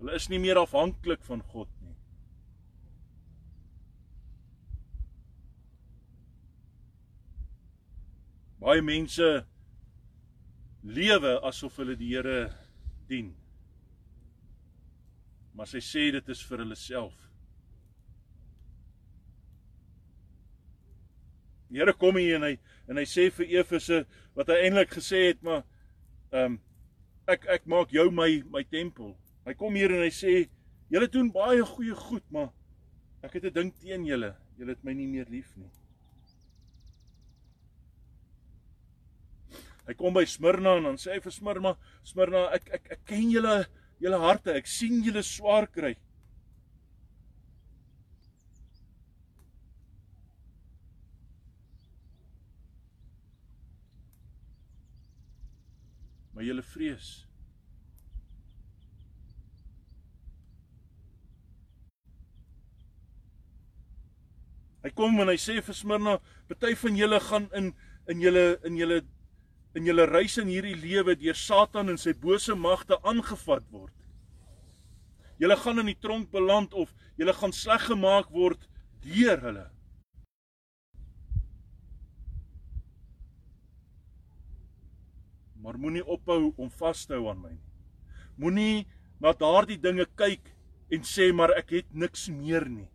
Hulle 0.00 0.16
is 0.16 0.30
nie 0.32 0.40
meer 0.40 0.56
afhanklik 0.56 1.22
van 1.28 1.42
God 1.52 1.68
nie. 1.84 1.94
Baie 8.60 8.82
mense 8.84 9.28
lewe 10.84 11.36
asof 11.48 11.76
hulle 11.80 11.98
die 12.00 12.14
Here 12.14 12.48
dien. 13.08 13.34
Maar 15.54 15.66
sy 15.66 15.82
sê 15.84 16.10
dit 16.14 16.28
is 16.28 16.42
vir 16.48 16.64
hulle 16.64 16.78
self. 16.78 17.16
Die 21.70 21.78
Here 21.78 21.94
kom 21.94 22.18
hier 22.18 22.38
en 22.38 22.48
hy 22.48 22.56
en 22.90 22.98
hy 22.98 23.06
sê 23.06 23.28
vir 23.30 23.52
Efese 23.60 24.04
wat 24.34 24.50
hy 24.50 24.56
eintlik 24.64 24.90
gesê 24.96 25.28
het, 25.28 25.42
maar 25.46 25.62
ehm 26.32 26.56
um, 26.56 26.60
ek 27.30 27.44
ek 27.46 27.66
maak 27.70 27.92
jou 27.94 28.08
my 28.10 28.42
my 28.50 28.64
tempel. 28.66 29.12
Hy 29.46 29.54
kom 29.54 29.76
hier 29.78 29.92
en 29.94 30.02
hy 30.02 30.10
sê 30.14 30.32
julle 30.90 31.06
doen 31.10 31.30
baie 31.30 31.62
goeie 31.62 31.94
goed, 31.94 32.24
maar 32.34 32.50
ek 33.22 33.38
het 33.38 33.44
'n 33.44 33.54
ding 33.54 33.70
teen 33.78 34.06
julle. 34.06 34.34
Julle 34.58 34.74
het 34.74 34.84
my 34.84 34.92
nie 34.92 35.06
meer 35.06 35.30
lief 35.30 35.56
nie. 35.56 35.70
Hy 39.86 39.94
kom 39.94 40.14
by 40.14 40.24
Smyrna 40.24 40.76
en 40.76 40.84
dan 40.84 40.98
sê 40.98 41.14
hy 41.14 41.20
vir 41.20 41.32
Smyrna, 41.32 41.76
Smyrna, 42.04 42.50
ek 42.54 42.68
ek 42.74 42.90
ek 42.90 43.04
ken 43.06 43.30
julle 43.30 43.66
julle 44.00 44.20
harte. 44.20 44.54
Ek 44.56 44.68
sien 44.68 45.02
julle 45.04 45.22
swaar 45.26 45.68
kry. 45.70 45.94
Maar 56.34 56.46
julle 56.48 56.64
vrees. 56.64 57.10
Hy 64.80 64.88
kom 64.96 65.18
en 65.20 65.28
hy 65.28 65.36
sê 65.36 65.58
vir 65.60 65.76
Smyrna, 65.76 66.14
party 66.48 66.72
van 66.80 66.96
julle 66.96 67.18
gaan 67.20 67.50
in 67.58 67.74
in 68.10 68.22
julle 68.24 68.44
in 68.66 68.78
julle 68.80 69.02
in 69.78 69.86
julle 69.86 70.06
reis 70.10 70.36
in 70.40 70.50
hierdie 70.50 70.76
lewe 70.78 71.14
deur 71.18 71.38
Satan 71.38 71.92
en 71.92 71.98
sy 72.00 72.14
bose 72.16 72.54
magte 72.58 72.98
aangevat 73.06 73.66
word. 73.70 73.94
Julle 75.40 75.56
gaan 75.56 75.80
in 75.80 75.88
die 75.92 75.98
tronk 75.98 76.30
beland 76.34 76.74
of 76.74 76.90
julle 77.20 77.34
gaan 77.36 77.54
sleg 77.54 77.86
gemaak 77.88 78.32
word 78.34 78.66
deur 79.04 79.40
hulle. 79.46 79.66
Maar 85.60 85.78
moenie 85.78 86.04
ophou 86.04 86.54
om 86.56 86.70
vas 86.80 87.04
te 87.06 87.14
hou 87.16 87.28
aan 87.30 87.40
my 87.40 87.52
nie. 87.52 87.66
Moenie 88.40 88.86
na 89.20 89.34
daardie 89.36 89.78
dinge 89.80 90.08
kyk 90.16 90.50
en 90.90 91.04
sê 91.06 91.28
maar 91.36 91.52
ek 91.54 91.76
het 91.78 91.94
niks 91.94 92.26
meer 92.32 92.66
nie. 92.68 92.88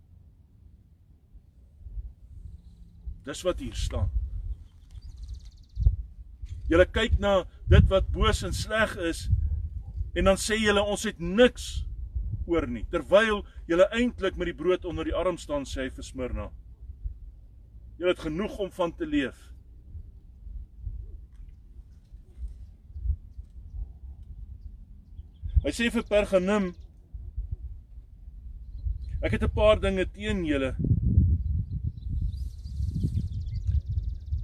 Dis 3.25 3.41
wat 3.45 3.61
hier 3.61 3.77
staan. 3.77 4.11
Julle 6.69 6.85
kyk 6.89 7.19
na 7.21 7.43
dit 7.69 7.89
wat 7.89 8.11
boos 8.13 8.43
en 8.43 8.53
sleg 8.53 8.95
is 9.09 9.27
en 10.15 10.29
dan 10.29 10.39
sê 10.39 10.57
julle 10.57 10.81
ons 10.81 11.03
het 11.05 11.19
niks 11.19 11.85
oor 12.47 12.67
nie. 12.67 12.85
Terwyl 12.91 13.43
julle 13.69 13.89
eintlik 13.91 14.37
met 14.37 14.49
die 14.51 14.57
brood 14.57 14.85
onder 14.85 15.05
die 15.05 15.15
arm 15.15 15.37
staan 15.37 15.65
sê 15.69 15.85
hy 15.85 15.89
vir 15.93 16.05
Smyrna. 16.05 16.47
Julle 17.99 18.13
het 18.13 18.23
genoeg 18.27 18.57
om 18.59 18.71
van 18.71 18.93
te 18.95 19.05
leef. 19.05 19.37
Hy 25.65 25.71
sê 25.73 25.89
vir 25.89 26.05
Pergamum 26.05 26.73
Ek 29.25 29.31
het 29.31 29.43
'n 29.43 29.53
paar 29.57 29.79
dinge 29.79 30.05
teen 30.05 30.45
julle. 30.45 30.75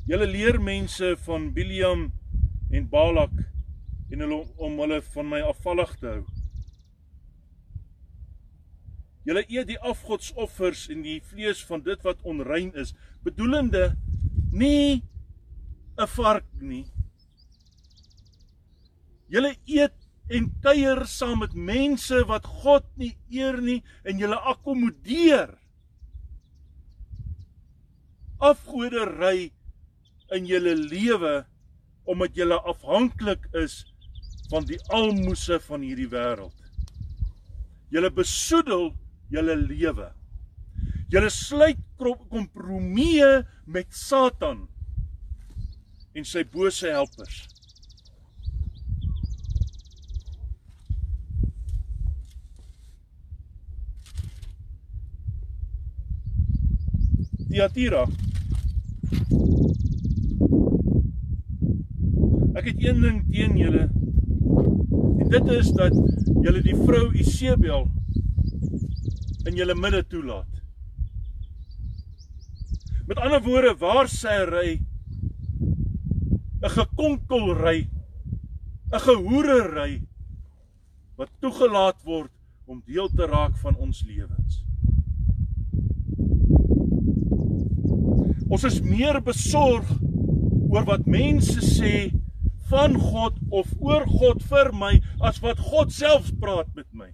Julle 0.09 0.25
leer 0.25 0.57
mense 0.57 1.13
van 1.27 1.51
Biliam 1.53 2.07
en 2.73 2.87
Balak 2.89 3.33
en 4.11 4.23
hulle 4.23 4.39
om 4.57 4.79
hulle 4.81 4.97
van 5.13 5.27
my 5.29 5.41
afvallig 5.45 5.91
te 6.01 6.07
hou. 6.09 6.23
Julle 9.29 9.43
eet 9.45 9.69
die 9.69 9.77
afgodsoffers 9.91 10.87
en 10.89 11.03
die 11.05 11.19
vlees 11.29 11.61
van 11.69 11.83
dit 11.85 12.01
wat 12.07 12.25
onrein 12.25 12.73
is, 12.81 12.95
bedoelende 13.21 13.91
nie 14.51 15.03
'n 15.97 16.07
vark 16.17 16.49
nie. 16.59 16.85
Julle 19.29 19.53
eet 19.67 19.95
en 20.29 20.49
kuier 20.63 21.05
saam 21.05 21.39
met 21.39 21.53
mense 21.53 22.25
wat 22.25 22.45
God 22.45 22.85
nie 22.97 23.15
eer 23.29 23.61
nie 23.61 23.83
en 24.03 24.17
julle 24.17 24.35
akkommodeer. 24.35 25.57
Afgoderry 28.39 29.51
in 30.35 30.47
julle 30.47 30.75
lewe 30.75 31.41
omdat 32.09 32.35
julle 32.35 32.57
afhanklik 32.67 33.45
is 33.61 33.81
van 34.51 34.65
die 34.67 34.79
almoses 34.91 35.63
van 35.67 35.83
hierdie 35.85 36.09
wêreld. 36.11 36.55
Julle 37.91 38.11
besoedel 38.15 38.91
julle 39.31 39.55
lewe. 39.55 40.09
Julle 41.11 41.29
sluit 41.31 41.79
kompromieë 41.99 43.43
met 43.67 43.91
Satan 43.95 44.65
en 46.15 46.27
sy 46.27 46.43
bose 46.47 46.91
helpers. 46.91 47.45
Tiatira. 57.51 58.05
Ek 62.61 62.67
het 62.67 62.83
een 62.85 62.99
ding 63.01 63.21
teen 63.25 63.55
julle. 63.57 63.87
En 65.17 65.29
dit 65.33 65.47
is 65.55 65.71
dat 65.73 65.95
julle 66.45 66.59
die 66.61 66.75
vrou 66.77 67.07
Isebel 67.17 67.87
in 69.49 69.57
julle 69.57 69.73
midde 69.73 70.03
toelaat. 70.05 70.59
Met 73.09 73.17
ander 73.17 73.41
woorde, 73.41 73.73
waar 73.81 74.05
sy 74.13 74.35
ry 74.45 74.69
'n 76.61 76.69
gekonkelry, 76.77 77.89
'n 78.93 79.03
gehoerery 79.09 80.05
wat 81.17 81.33
toegelaat 81.41 81.97
word 82.03 82.31
om 82.65 82.83
deel 82.85 83.09
te 83.09 83.25
raak 83.25 83.57
van 83.57 83.75
ons 83.75 84.05
lewens. 84.05 84.63
Ons 88.49 88.63
is 88.63 88.81
meer 88.81 89.17
besorg 89.23 89.89
oor 90.69 90.85
wat 90.85 91.05
mense 91.05 91.57
sê 91.65 92.20
van 92.71 92.95
God 92.95 93.39
of 93.51 93.71
oor 93.83 94.05
God 94.07 94.43
vir 94.47 94.71
my 94.71 94.93
as 95.27 95.41
wat 95.43 95.59
God 95.71 95.91
self 95.91 96.29
praat 96.39 96.69
met 96.77 96.87
my. 96.95 97.09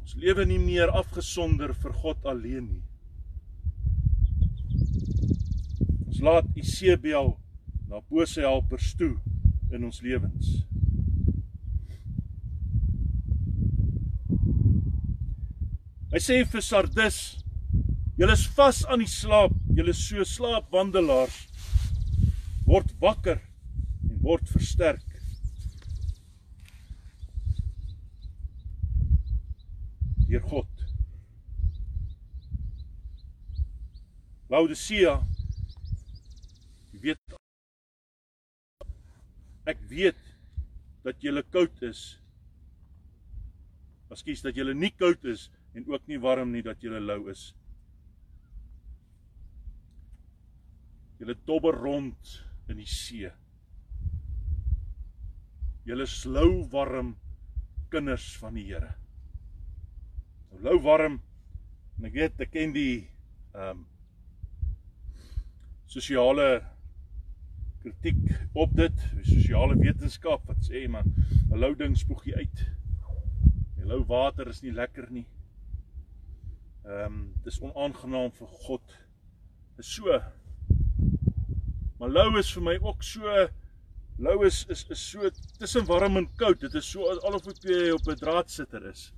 Ons 0.00 0.16
lewe 0.22 0.48
nie 0.48 0.60
meer 0.62 0.92
afgesonder 1.02 1.76
vir 1.82 1.98
God 2.04 2.24
alleen 2.32 2.70
nie. 2.70 2.84
Ons 6.08 6.24
laat 6.24 6.56
Isebel 6.56 7.34
na 7.88 8.00
bose 8.08 8.40
helpers 8.40 8.94
toe 8.98 9.14
in 9.70 9.84
ons 9.84 10.00
lewens. 10.02 10.58
Hy 16.08 16.20
sê 16.24 16.36
vir 16.48 16.62
Sardis: 16.64 17.16
"Julle 18.16 18.32
is 18.32 18.46
vas 18.56 18.78
aan 18.88 19.02
die 19.02 19.10
slaap, 19.12 19.52
julle 19.76 19.92
so 19.92 20.24
slaapwandelaars. 20.24 21.36
Word 22.64 22.94
wakker 23.00 23.42
en 24.08 24.16
word 24.22 24.48
versterk." 24.48 25.04
Deur 30.28 30.44
God. 30.48 30.72
Laodicea 34.48 35.18
Jy 36.92 37.00
weet 37.04 37.36
ek 39.68 39.84
weet 39.92 40.24
dat 41.04 41.20
jy 41.20 41.44
koud 41.52 41.84
is. 41.84 42.16
Ekskuus 44.08 44.40
dat 44.40 44.56
jy 44.56 44.72
nie 44.72 44.94
koud 44.96 45.24
is 45.28 45.50
en 45.74 45.88
ook 45.88 46.06
nie 46.06 46.18
warm 46.18 46.52
nie 46.52 46.62
dat 46.62 46.82
jy 46.82 47.00
lou 47.00 47.28
is. 47.30 47.52
Jy 51.18 51.34
dobber 51.46 51.74
rond 51.74 52.34
in 52.70 52.78
die 52.78 52.86
see. 52.86 53.30
Jy 55.88 55.96
is 56.04 56.24
lou 56.28 56.64
warm 56.70 57.16
kinders 57.90 58.36
van 58.38 58.54
die 58.58 58.66
Here. 58.68 58.94
Nou 60.52 60.62
lou 60.68 60.78
warm 60.84 61.20
en 61.98 62.08
ek 62.08 62.14
weet 62.14 62.42
ek 62.44 62.52
ken 62.54 62.74
die 62.76 63.08
ehm 63.54 63.78
um, 63.78 63.86
sosiale 65.88 66.60
kritiek 67.80 68.20
op 68.52 68.74
dit, 68.76 69.04
die 69.16 69.24
sosiale 69.24 69.78
wetenskap 69.80 70.44
wat 70.50 70.60
sê 70.66 70.84
maar 70.92 71.06
'n 71.06 71.58
lou 71.58 71.74
ding 71.74 71.96
spoeg 71.96 72.26
jy 72.26 72.34
uit. 72.44 72.60
Die 73.76 73.86
lou 73.88 74.04
water 74.04 74.48
is 74.48 74.62
nie 74.62 74.72
lekker 74.72 75.08
nie. 75.10 75.26
Ehm 76.84 77.04
um, 77.04 77.22
dis 77.44 77.60
onaangenaam 77.60 78.32
vir 78.38 78.48
God. 78.66 78.98
Is 79.78 79.94
so. 79.94 80.20
Maar 81.98 82.10
lou 82.10 82.38
is 82.38 82.52
vir 82.54 82.62
my 82.62 82.76
ook 82.80 83.02
so 83.02 83.48
lou 84.18 84.44
is 84.46 84.64
is 84.68 84.84
is 84.90 85.10
so 85.10 85.30
tussen 85.58 85.86
warm 85.86 86.16
en 86.16 86.28
koud. 86.36 86.60
Dit 86.60 86.74
is 86.74 86.90
so 86.90 87.06
alof 87.26 87.46
jy 87.62 87.90
op 87.94 88.08
'n 88.08 88.18
draadsitter 88.18 88.86
is. 88.90 89.12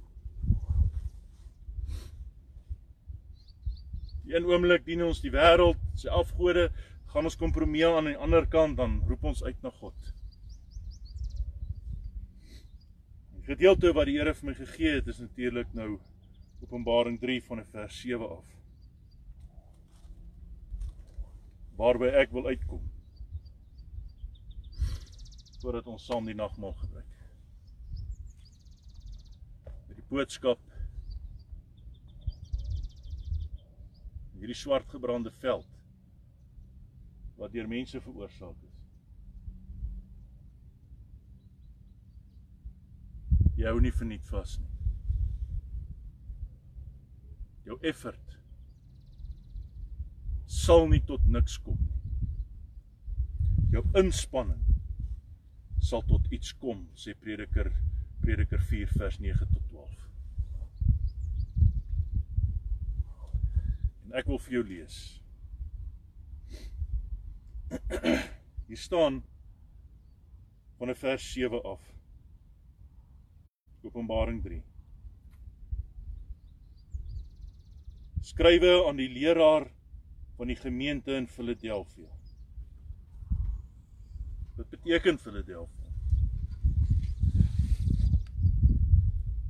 Die 4.25 4.37
een 4.37 4.45
oomblik 4.47 4.85
dien 4.85 5.03
ons 5.03 5.21
die 5.21 5.33
wêreld, 5.35 5.79
sy 5.99 6.09
afgode, 6.09 6.69
gaan 7.11 7.25
ons 7.25 7.37
kompromie 7.37 7.87
aan 7.87 8.13
die 8.13 8.17
ander 8.17 8.47
kant 8.47 8.77
dan 8.77 9.01
roep 9.09 9.25
ons 9.25 9.43
uit 9.43 9.63
na 9.63 9.71
God. 9.71 9.95
Die 13.35 13.43
gedeelte 13.49 13.93
wat 13.93 14.07
die 14.07 14.19
Here 14.19 14.35
vir 14.35 14.47
my 14.47 14.55
gegee 14.55 14.93
het 15.01 15.09
is 15.11 15.19
natuurlik 15.19 15.73
nou 15.75 15.99
Openbaring 16.61 17.21
3 17.21 17.45
van 17.45 17.65
vers 17.65 18.01
7 18.01 18.31
af. 18.31 18.45
Waarby 21.77 22.11
ek 22.21 22.33
wil 22.37 22.47
uitkom. 22.47 22.83
Voordat 25.61 25.87
ons 25.87 26.05
saam 26.05 26.29
die 26.29 26.37
nagmaal 26.37 26.75
gebruik. 26.81 27.17
Met 29.89 29.97
die 29.97 30.09
boodskap 30.09 30.61
hierdie 34.41 34.57
swart 34.57 34.89
gebrande 34.89 35.31
veld 35.31 35.69
wat 37.37 37.53
deur 37.53 37.69
mense 37.69 38.01
veroorsaak 38.01 38.57
is. 38.69 38.81
Jy 43.61 43.69
hou 43.69 43.81
nie 43.85 43.93
verniet 43.93 44.25
vas 44.33 44.57
nie. 44.61 44.70
Jou 47.65 47.79
effort 47.87 48.37
sal 50.51 50.89
nie 50.91 51.03
tot 51.07 51.25
niks 51.31 51.59
kom 51.63 51.79
nie. 51.79 52.01
Jou 53.71 53.85
inspanning 54.01 54.65
sal 55.81 56.03
tot 56.09 56.27
iets 56.35 56.53
kom, 56.61 56.85
sê 56.99 57.15
Prediker 57.15 57.71
Prediker 58.21 58.61
4 58.61 58.91
vers 58.99 59.19
9 59.23 59.47
tot 59.53 59.63
12. 59.71 60.09
En 64.05 64.19
ek 64.21 64.29
wil 64.29 64.41
vir 64.45 64.57
jou 64.59 64.65
lees. 64.69 64.99
Hier 68.69 68.83
staan 68.83 69.23
van 70.79 70.95
vers 70.95 71.33
7 71.33 71.63
af. 71.65 71.81
Openbaring 73.83 74.43
3. 74.45 74.61
Skrywe 78.21 78.73
aan 78.89 78.99
die 79.01 79.09
leraar 79.09 79.71
van 80.37 80.51
die 80.53 80.57
gemeente 80.57 81.15
in 81.17 81.29
Filadelfia. 81.29 82.09
Wat 84.57 84.69
beteken 84.71 85.19
Filadelfia? 85.19 85.89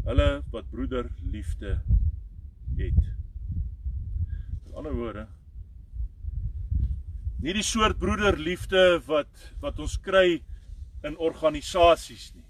Hulle 0.07 0.29
wat 0.51 0.71
broeder 0.71 1.11
liefde 1.33 1.81
het. 2.79 3.03
Met 4.65 4.75
ander 4.75 4.95
woorde, 4.95 5.27
nie 7.41 7.55
die 7.57 7.65
soort 7.67 7.99
broederliefde 7.99 9.01
wat 9.07 9.51
wat 9.63 9.79
ons 9.83 9.99
kry 10.05 10.41
in 11.07 11.19
organisasies 11.19 12.31
nie. 12.37 12.47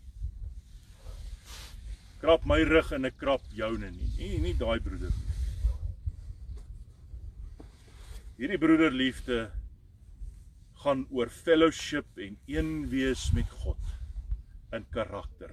Krap 2.21 2.45
my 2.45 2.61
rug 2.69 2.93
en 2.93 3.09
ek 3.09 3.17
krap 3.21 3.45
joune 3.57 3.91
nie. 3.95 4.13
Nie 4.19 4.39
nie 4.45 4.55
daai 4.59 4.81
broeder 4.85 5.13
nie. 5.15 5.27
Hierdie 8.41 8.57
broederliefde 8.57 9.51
gaan 10.81 11.03
oor 11.13 11.29
fellowship 11.29 12.07
en 12.17 12.39
een 12.49 12.71
wees 12.89 13.27
met 13.37 13.51
God 13.61 13.91
in 14.73 14.87
karakter, 14.95 15.51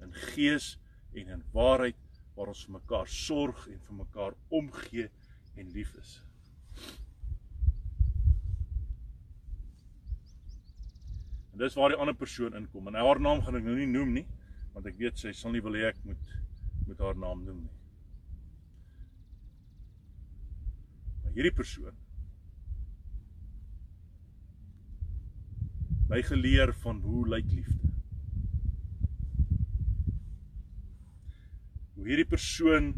in 0.00 0.14
gees 0.32 0.78
en 1.12 1.28
in 1.34 1.42
waarheid 1.52 1.98
waar 2.38 2.54
ons 2.54 2.62
vir 2.64 2.72
mekaar 2.78 3.10
sorg 3.12 3.66
en 3.68 3.82
vir 3.88 3.98
mekaar 3.98 4.36
omgee 4.60 5.10
en 5.60 5.74
lief 5.74 5.90
is. 6.00 6.14
En 11.52 11.60
dis 11.66 11.76
waar 11.76 11.92
die 11.92 12.00
ander 12.00 12.16
persoon 12.16 12.56
inkom 12.56 12.88
en 12.88 12.96
haar 12.96 13.20
naam 13.20 13.44
gaan 13.44 13.60
ek 13.60 13.68
nou 13.68 13.76
nie 13.76 13.90
noem 13.92 14.16
nie 14.22 14.24
want 14.72 14.88
ek 14.88 14.96
weet 15.04 15.20
sy 15.20 15.34
sal 15.36 15.52
nie 15.52 15.64
wil 15.68 15.76
hê 15.76 15.90
ek 15.90 16.00
moet 16.08 16.34
moet 16.88 17.04
haar 17.10 17.20
naam 17.20 17.44
noem 17.44 17.60
nie. 17.60 17.78
Maar 21.20 21.36
hierdie 21.36 21.56
persoon 21.60 22.05
my 26.08 26.22
geleer 26.22 26.72
van 26.82 27.00
hoe 27.02 27.24
lyk 27.28 27.48
liefde. 27.50 27.90
Hoe 31.94 32.06
hierdie 32.06 32.28
persoon 32.30 32.92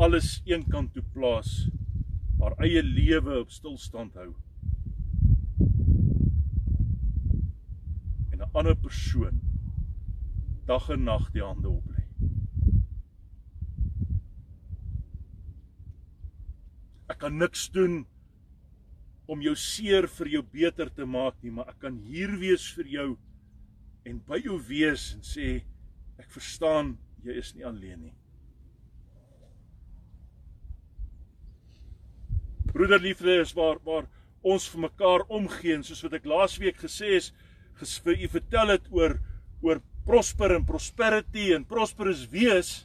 alles 0.00 0.40
eenkant 0.48 0.94
toe 0.94 1.04
plaas, 1.14 1.68
haar 2.40 2.56
eie 2.64 2.82
lewe 2.82 3.36
op 3.44 3.52
stilstand 3.52 4.16
hou. 4.18 4.32
En 8.32 8.40
'n 8.40 8.50
ander 8.52 8.76
persoon 8.76 9.40
dag 10.66 10.88
en 10.88 11.04
nag 11.04 11.30
die 11.34 11.42
hande 11.42 11.68
op 11.68 11.86
lê. 11.90 12.04
Ek 17.10 17.18
kan 17.18 17.36
niks 17.36 17.70
doen 17.70 18.06
om 19.30 19.42
jou 19.44 19.54
seer 19.54 20.08
vir 20.18 20.32
jou 20.34 20.42
beter 20.42 20.90
te 20.90 21.06
maak 21.06 21.36
nie, 21.42 21.52
maar 21.54 21.70
ek 21.70 21.78
kan 21.84 21.98
hier 22.10 22.32
wees 22.40 22.64
vir 22.74 22.88
jou 22.90 23.10
en 24.08 24.18
by 24.26 24.40
jou 24.42 24.56
wees 24.66 25.10
en 25.14 25.22
sê 25.26 25.60
ek 26.18 26.32
verstaan 26.34 26.96
jy 27.22 27.36
is 27.38 27.52
nie 27.54 27.66
alleen 27.68 28.08
nie. 28.08 28.14
Broederliefde 32.70 33.40
is 33.42 33.54
waar 33.54 33.78
waar 33.86 34.08
ons 34.42 34.66
vir 34.72 34.86
mekaar 34.86 35.26
omgee 35.28 35.76
en 35.76 35.84
soos 35.84 36.02
wat 36.06 36.16
ek 36.16 36.28
laasweek 36.28 36.78
gesê 36.80 37.16
het, 37.18 37.32
vir 37.80 38.16
u 38.24 38.28
vertel 38.34 38.74
het 38.74 38.86
oor 38.92 39.18
oor 39.62 39.80
prosper 40.06 40.56
en 40.56 40.64
prosperity 40.66 41.50
en 41.54 41.64
prosperous 41.68 42.24
wees 42.32 42.80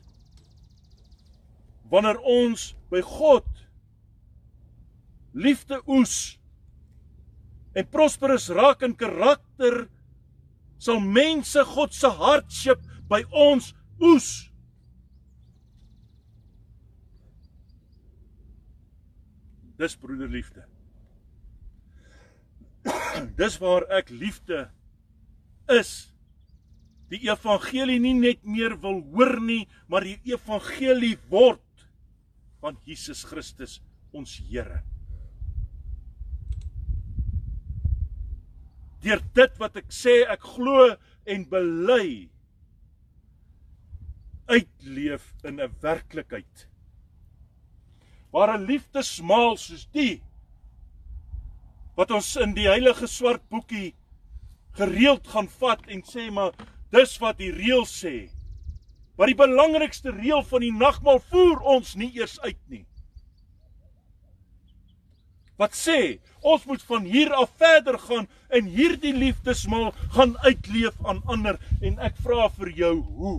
wanneer 1.92 2.20
ons 2.22 2.74
by 2.92 3.02
God 3.06 3.48
liefde 5.36 5.82
oes. 5.86 6.40
En 7.76 7.88
prosperus 7.92 8.48
raak 8.56 8.86
in 8.88 8.96
karakter 8.96 9.86
sal 10.80 11.02
mense 11.04 11.64
God 11.76 11.94
se 11.96 12.08
hartship 12.08 12.82
by 13.12 13.22
ons 13.32 13.74
oes. 14.00 14.30
Dis 19.76 19.98
broederliefde 20.00 20.64
dis 23.40 23.56
waar 23.60 23.84
ek 23.98 24.12
liefde 24.14 24.68
is. 25.74 26.14
Die 27.12 27.26
evangelie 27.28 27.98
nie 28.00 28.16
net 28.16 28.46
meer 28.48 28.78
wil 28.82 29.02
hoor 29.12 29.36
nie 29.44 29.66
maar 29.92 30.08
die 30.08 30.18
evangelie 30.32 31.18
word 31.30 31.62
van 32.64 32.80
Jesus 32.88 33.26
Christus 33.28 33.82
ons 34.16 34.40
Here 34.48 34.80
deur 39.06 39.22
dit 39.38 39.60
wat 39.62 39.78
ek 39.82 39.92
sê 39.94 40.22
ek 40.36 40.46
glo 40.56 40.96
en 41.26 41.50
bely 41.50 42.30
uitleef 44.50 45.34
in 45.44 45.62
'n 45.62 45.76
werklikheid 45.82 46.68
waar 48.34 48.58
'n 48.58 48.66
liefdesmaal 48.70 49.58
soos 49.58 49.86
die 49.96 50.22
wat 51.96 52.12
ons 52.12 52.36
in 52.36 52.54
die 52.58 52.68
heilige 52.68 53.08
swart 53.08 53.44
boekie 53.50 53.96
gereeld 54.76 55.28
gaan 55.32 55.48
vat 55.60 55.86
en 55.88 56.02
sê 56.04 56.28
maar 56.32 56.52
dis 56.92 57.16
wat 57.24 57.40
die 57.40 57.52
reël 57.56 57.86
sê. 57.88 58.30
Maar 59.16 59.32
die 59.32 59.40
belangrikste 59.40 60.12
reël 60.12 60.44
van 60.44 60.66
die 60.66 60.74
nagmaal 60.76 61.22
voer 61.32 61.62
ons 61.76 61.96
nie 61.96 62.12
eers 62.18 62.36
uit 62.44 62.60
nie. 62.72 62.84
Wat 65.56 65.72
sê 65.72 66.20
ons 66.44 66.66
moet 66.68 66.84
van 66.84 67.08
hier 67.08 67.32
af 67.34 67.54
verder 67.62 67.98
gaan 68.00 68.28
en 68.56 68.70
hierdie 68.72 69.14
liefdesmaal 69.14 69.92
gaan 70.16 70.38
uitleef 70.38 70.96
aan 71.04 71.22
ander 71.26 71.60
en 71.82 72.00
ek 72.08 72.16
vra 72.24 72.48
vir 72.56 72.72
jou 72.78 72.96
hoe 73.18 73.38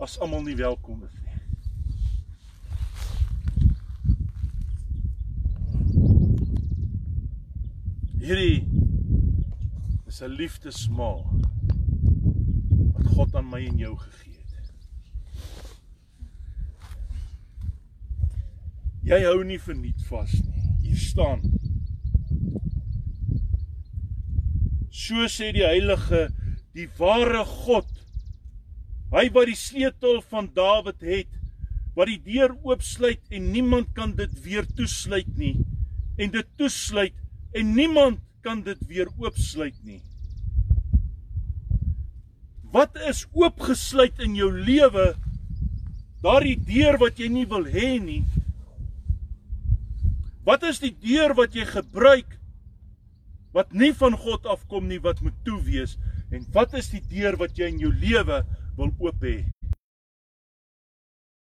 as 0.00 0.16
almal 0.24 0.42
nie 0.46 0.56
welkom 0.56 1.02
is 1.04 1.16
nie. 1.20 1.38
Hierdie 8.24 8.64
is 10.08 10.22
'n 10.22 10.32
liefdesmaal 10.40 11.24
wat 12.94 13.06
God 13.14 13.34
aan 13.34 13.48
my 13.50 13.64
en 13.66 13.78
jou 13.78 13.96
gegee 13.96 14.40
het. 14.40 14.72
Jy 19.02 19.22
hou 19.24 19.44
nie 19.44 19.60
verniet 19.60 20.02
vas 20.08 20.32
nie. 20.32 20.64
Hier 20.80 20.96
staan 20.96 21.59
So 25.10 25.26
sê 25.26 25.48
die 25.50 25.64
heilige, 25.66 26.28
die 26.70 26.86
ware 26.94 27.40
God. 27.42 27.88
Hy 29.10 29.24
wat 29.34 29.48
die 29.50 29.56
sleutel 29.58 30.20
van 30.30 30.46
Dawid 30.54 31.02
het, 31.02 31.32
wat 31.96 32.06
die 32.06 32.20
deur 32.22 32.54
oopsluit 32.62 33.34
en 33.34 33.48
niemand 33.50 33.90
kan 33.96 34.12
dit 34.14 34.36
weer 34.44 34.68
toesluit 34.78 35.32
nie 35.34 35.56
en 36.20 36.30
dit 36.30 36.46
toesluit 36.60 37.16
en 37.58 37.74
niemand 37.74 38.20
kan 38.46 38.62
dit 38.62 38.78
weer 38.86 39.10
oopsluit 39.18 39.74
nie. 39.82 39.98
Wat 42.70 42.94
is 43.10 43.24
oopgesluit 43.34 44.22
in 44.22 44.38
jou 44.38 44.52
lewe? 44.54 45.10
Daardie 46.22 46.58
deur 46.70 47.00
wat 47.02 47.18
jy 47.18 47.32
nie 47.34 47.48
wil 47.50 47.66
hê 47.66 47.96
nie. 47.98 48.22
Wat 50.46 50.62
is 50.70 50.78
die 50.78 50.94
deur 51.02 51.34
wat 51.34 51.58
jy 51.58 51.66
gebruik 51.66 52.38
wat 53.56 53.72
nie 53.74 53.92
van 53.96 54.16
God 54.18 54.46
afkom 54.46 54.88
nie 54.90 55.00
wat 55.02 55.22
moet 55.24 55.36
toe 55.46 55.58
wees 55.66 55.96
en 56.30 56.44
wat 56.54 56.74
is 56.78 56.90
die 56.92 57.02
deur 57.10 57.38
wat 57.40 57.58
jy 57.58 57.70
in 57.72 57.80
jou 57.82 57.92
lewe 57.92 58.42
wil 58.78 58.92
oop 59.02 59.24
hê? 59.26 59.38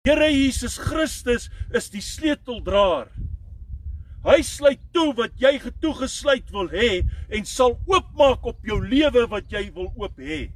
Here 0.08 0.30
Jesus 0.32 0.78
Christus 0.80 1.50
is 1.76 1.90
die 1.92 2.00
sleuteldraer. 2.00 3.10
Hy 4.24 4.38
sluit 4.44 4.80
toe 4.96 5.10
wat 5.16 5.36
jy 5.40 5.58
getoegesluit 5.60 6.48
wil 6.52 6.70
hê 6.72 7.02
en 7.32 7.44
sal 7.48 7.76
oopmaak 7.88 8.48
op 8.48 8.64
jou 8.64 8.80
lewe 8.80 9.26
wat 9.32 9.52
jy 9.52 9.66
wil 9.76 9.92
oop 10.00 10.16
hê. 10.20 10.46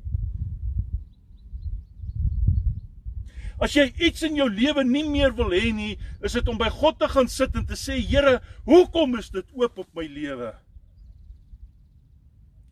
As 3.61 3.77
jy 3.77 3.87
iets 4.03 4.25
in 4.27 4.41
jou 4.41 4.49
lewe 4.51 4.83
nie 4.85 5.05
meer 5.09 5.33
wil 5.37 5.53
hê 5.55 5.71
nie, 5.77 5.95
is 6.25 6.35
dit 6.37 6.49
om 6.51 6.57
by 6.61 6.69
God 6.73 6.99
te 7.01 7.09
gaan 7.13 7.29
sit 7.31 7.55
en 7.57 7.65
te 7.69 7.77
sê, 7.79 8.01
Here, 8.01 8.41
hoekom 8.67 9.17
is 9.21 9.31
dit 9.33 9.47
oop 9.57 9.85
op 9.85 9.89
my 9.97 10.09
lewe? 10.09 10.55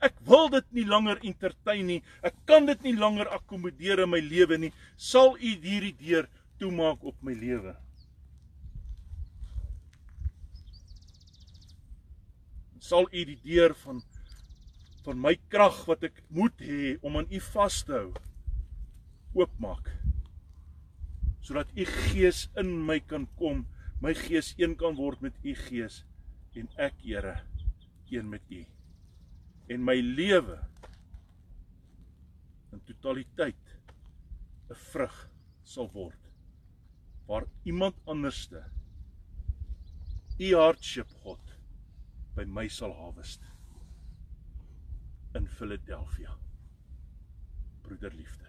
Ek 0.02 0.16
wil 0.26 0.48
dit 0.50 0.66
nie 0.74 0.84
langer 0.88 1.20
entertain 1.22 1.86
nie. 1.86 2.00
Ek 2.26 2.34
kan 2.50 2.66
dit 2.66 2.80
nie 2.88 2.96
langer 2.98 3.28
akkommodeer 3.36 4.02
in 4.02 4.10
my 4.10 4.18
lewe 4.22 4.58
nie. 4.58 4.72
Sal 4.98 5.36
U 5.36 5.52
hierdie 5.62 5.94
deur 6.00 6.26
toemaak 6.58 7.04
op 7.06 7.18
my 7.22 7.34
lewe? 7.38 7.76
Sal 12.82 13.06
U 13.06 13.24
die 13.30 13.38
deur 13.44 13.76
van 13.84 14.02
van 15.02 15.18
my 15.18 15.32
krag 15.50 15.80
wat 15.88 16.04
ek 16.06 16.20
moet 16.30 16.60
hê 16.62 16.92
om 17.02 17.16
aan 17.18 17.26
U 17.26 17.38
vas 17.48 17.80
te 17.86 17.96
hou 17.96 18.10
oopmaak? 19.34 19.88
Sodat 21.42 21.72
U 21.74 21.86
Gees 21.88 22.44
in 22.62 22.70
my 22.86 23.00
kan 23.02 23.26
kom, 23.40 23.64
my 24.02 24.14
gees 24.14 24.52
een 24.62 24.76
kan 24.78 24.94
word 24.98 25.24
met 25.26 25.42
U 25.42 25.56
Gees 25.64 26.04
en 26.54 26.70
ek, 26.78 26.94
Here, 27.02 27.40
een 28.14 28.30
met 28.30 28.46
U 28.54 28.62
en 29.68 29.84
my 29.84 30.00
lewe 30.00 30.58
in 32.72 32.80
totaliteit 32.88 33.76
'n 34.70 34.80
vrug 34.90 35.16
sal 35.62 35.90
word 35.92 36.30
waar 37.26 37.46
iemand 37.62 37.96
anderste 38.04 38.64
u 40.38 40.54
hartship 40.54 41.10
God 41.22 41.56
by 42.34 42.44
my 42.44 42.68
sal 42.68 42.92
hawest 42.92 43.52
in 45.34 45.46
Philadelphia. 45.48 46.30
Broederliefde. 47.82 48.46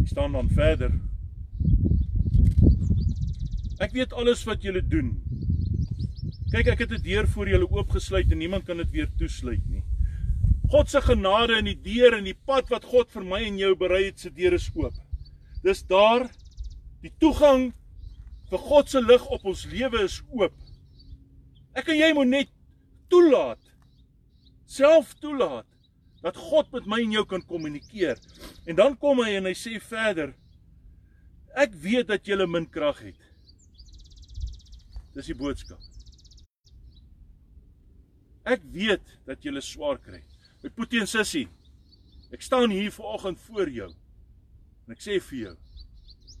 Ek 0.00 0.08
staan 0.10 0.32
dan 0.32 0.48
verder. 0.48 0.92
Ek 3.78 3.94
weet 3.94 4.12
alles 4.12 4.44
wat 4.48 4.62
julle 4.62 4.82
doen 4.82 5.14
Kyk, 6.54 6.68
ek 6.70 6.82
het 6.84 6.92
'n 6.94 7.02
deur 7.02 7.26
voor 7.26 7.48
julle 7.48 7.66
oopgesluit 7.66 8.30
en 8.30 8.38
niemand 8.38 8.64
kan 8.64 8.76
dit 8.76 8.90
weer 8.90 9.08
toesluit 9.18 9.64
nie. 9.66 9.82
God 10.70 10.90
se 10.90 11.00
genade 11.00 11.56
in 11.58 11.64
die 11.64 11.80
deur 11.82 12.14
en 12.14 12.24
die 12.24 12.38
pad 12.46 12.68
wat 12.70 12.84
God 12.84 13.10
vir 13.10 13.24
my 13.24 13.40
en 13.42 13.58
jou 13.58 13.74
berei 13.74 14.04
het, 14.04 14.20
se 14.20 14.30
deur 14.30 14.52
is 14.52 14.70
oop. 14.74 14.94
Dis 15.64 15.82
daar 15.82 16.30
die 17.02 17.10
toegang 17.18 17.72
vir 18.50 18.58
God 18.58 18.88
se 18.88 19.00
lig 19.02 19.26
op 19.26 19.44
ons 19.44 19.64
lewe 19.66 20.04
is 20.04 20.22
oop. 20.30 20.54
Ek 21.74 21.88
en 21.88 21.98
jy 21.98 22.12
moet 22.14 22.28
net 22.28 22.52
toelaat 23.10 23.58
self 24.66 25.14
toelaat 25.14 25.66
dat 26.22 26.36
God 26.36 26.70
met 26.72 26.86
my 26.86 27.00
en 27.02 27.12
jou 27.12 27.24
kan 27.26 27.42
kommunikeer. 27.42 28.18
En 28.66 28.76
dan 28.76 28.96
kom 28.96 29.18
hy 29.18 29.34
en 29.40 29.44
hy 29.44 29.54
sê 29.54 29.80
verder 29.80 30.36
ek 31.56 31.74
weet 31.74 32.06
dat 32.06 32.26
jy 32.26 32.46
min 32.46 32.70
krag 32.70 33.02
het. 33.02 33.18
Dis 35.14 35.26
die 35.26 35.34
boodskap. 35.34 35.93
Ek 38.44 38.64
weet 38.72 39.04
dat 39.24 39.44
jy 39.44 39.56
swaar 39.64 39.98
kry. 39.98 40.20
My 40.62 40.70
Boetie 40.76 41.00
en 41.00 41.08
sussie, 41.08 41.46
ek 42.32 42.44
staan 42.44 42.72
hier 42.72 42.92
vanoggend 42.92 43.40
voor 43.46 43.70
jou. 43.72 43.90
En 44.84 44.92
ek 44.92 45.00
sê 45.04 45.16
vir 45.30 45.38
jou, 45.38 45.54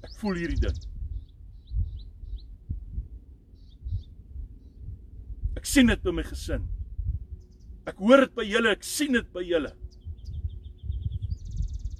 ek 0.04 0.18
voel 0.20 0.40
hierdie 0.42 0.60
ding. 0.66 0.80
Ek 5.56 5.68
sien 5.68 5.88
dit 5.88 6.02
by 6.04 6.12
my 6.12 6.24
gesin. 6.28 6.66
Ek 7.88 8.00
hoor 8.00 8.24
dit 8.24 8.36
by 8.36 8.44
julle, 8.48 8.72
ek 8.76 8.84
sien 8.84 9.16
dit 9.16 9.32
by 9.32 9.44
julle. 9.44 9.72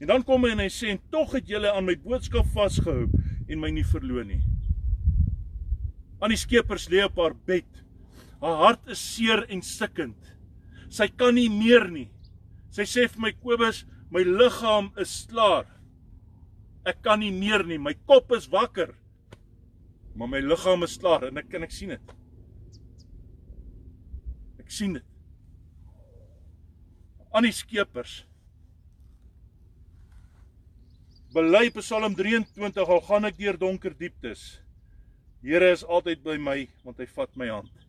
En 0.02 0.10
dan 0.10 0.24
kom 0.26 0.44
hy 0.44 0.52
en 0.52 0.60
hy 0.60 0.68
sê 0.72 0.90
en 0.92 1.00
tog 1.12 1.32
het 1.32 1.48
julle 1.48 1.70
aan 1.72 1.86
my 1.86 1.94
boodskap 2.04 2.48
vasgehou 2.52 3.06
en 3.48 3.60
my 3.60 3.70
nie 3.72 3.86
verloon 3.88 4.28
nie. 4.34 4.42
Aan 6.20 6.32
die 6.32 6.40
skepers 6.40 6.90
lê 6.92 7.00
op 7.06 7.16
haar 7.20 7.36
bed 7.48 7.83
Haar 8.44 8.58
hart 8.60 8.90
is 8.92 9.00
seer 9.00 9.46
en 9.48 9.62
stikkend. 9.64 10.32
Sy 10.92 11.06
kan 11.16 11.32
nie 11.32 11.48
meer 11.48 11.86
nie. 11.88 12.10
Sy 12.74 12.84
sê 12.84 13.06
vir 13.08 13.22
my 13.24 13.30
Kobus, 13.40 13.86
my 14.12 14.20
liggaam 14.20 14.90
is 15.00 15.14
klaar. 15.30 15.64
Ek 16.84 16.98
kan 17.06 17.22
nie 17.22 17.32
meer 17.32 17.64
nie. 17.64 17.78
My 17.80 17.94
kop 18.04 18.34
is 18.36 18.50
wakker. 18.52 18.92
Maar 20.14 20.28
my 20.28 20.42
liggaam 20.44 20.84
is 20.84 20.98
klaar 21.00 21.24
en 21.30 21.40
ek 21.40 21.48
kan 21.54 21.64
ek 21.64 21.72
sien 21.72 21.94
dit. 21.94 22.12
Ek 24.60 24.68
sien 24.68 24.98
dit. 24.98 25.06
Aan 27.32 27.48
die 27.48 27.54
skepers. 27.56 28.18
Bely 31.34 31.70
Psalm 31.80 32.12
23 32.14 32.84
al 32.84 33.02
gaan 33.08 33.30
ek 33.30 33.40
deur 33.40 33.56
donker 33.58 33.96
dieptes. 33.96 34.44
Here 35.40 35.72
is 35.72 35.82
altyd 35.82 36.20
by 36.28 36.36
my 36.36 36.58
want 36.84 37.00
hy 37.00 37.08
vat 37.16 37.40
my 37.40 37.48
hand 37.48 37.83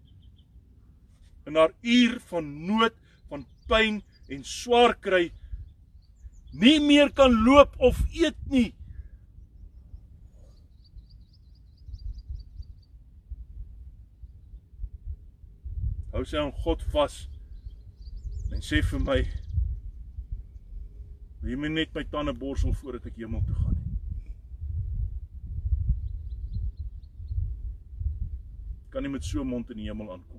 in 1.45 1.55
haar 1.55 1.73
uur 1.81 2.19
van 2.29 2.51
nood, 2.65 2.95
van 3.29 3.45
pyn 3.67 4.01
en 4.29 4.43
swaar 4.43 4.95
kry 5.01 5.29
nie 6.55 6.79
meer 6.79 7.11
kan 7.11 7.33
loop 7.43 7.75
of 7.83 7.99
eet 8.15 8.37
nie. 8.49 8.69
Hou 16.15 16.23
sy 16.23 16.39
aan 16.39 16.53
God 16.63 16.83
vas 16.93 17.25
en 18.55 18.61
sê 18.63 18.79
vir 18.91 19.03
my 19.03 19.19
Wie 21.45 21.57
moet 21.61 21.75
net 21.75 21.91
my 21.93 22.01
tande 22.09 22.33
borsel 22.33 22.71
voordat 22.73 23.03
ek 23.05 23.19
hemel 23.21 23.43
toe 23.45 23.55
gaan. 23.59 23.75
Kan 28.89 29.05
nie 29.05 29.11
met 29.13 29.27
so 29.27 29.43
'n 29.43 29.51
mond 29.51 29.69
in 29.69 29.77
die 29.77 29.85
hemel 29.85 30.09
aankom. 30.15 30.34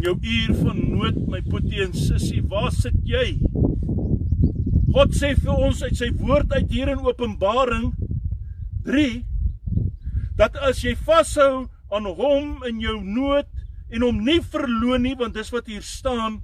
In 0.00 0.06
jou 0.06 0.18
uur 0.24 0.54
van 0.56 0.78
nood, 0.88 1.16
my 1.28 1.42
boetie 1.44 1.82
en 1.84 1.90
sussie, 1.92 2.38
waar 2.48 2.70
sit 2.72 2.94
jy? 3.04 3.34
God 4.94 5.12
sê 5.12 5.34
vir 5.36 5.50
ons 5.52 5.82
uit 5.84 5.98
sy 5.98 6.08
woord 6.16 6.54
uit 6.56 6.70
hier 6.72 6.88
in 6.88 7.02
Openbaring 7.04 7.90
3 8.86 9.20
dat 10.40 10.56
as 10.64 10.80
jy 10.80 10.94
vashou 11.04 11.66
aan 11.92 12.08
hom 12.16 12.64
in 12.70 12.80
jou 12.80 12.94
nood 13.04 13.44
en 13.92 14.06
hom 14.06 14.24
nie 14.24 14.38
verloon 14.40 15.04
nie, 15.04 15.12
want 15.20 15.36
dis 15.36 15.52
wat 15.52 15.68
hier 15.68 15.84
staan, 15.84 16.40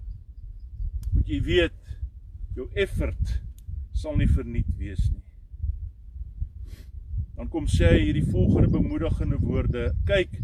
moet 1.14 1.32
jy 1.32 1.40
weet 1.48 1.96
jou 2.60 2.68
effort 2.76 3.38
sal 3.96 4.20
nie 4.20 4.28
verniet 4.28 4.68
wees 4.76 5.00
nie. 5.08 5.24
Dan 7.40 7.48
kom 7.48 7.64
sê 7.64 7.94
hy 7.94 8.04
hierdie 8.10 8.28
volgende 8.28 8.68
bemoedigende 8.76 9.40
woorde: 9.40 9.88
Kyk, 10.04 10.42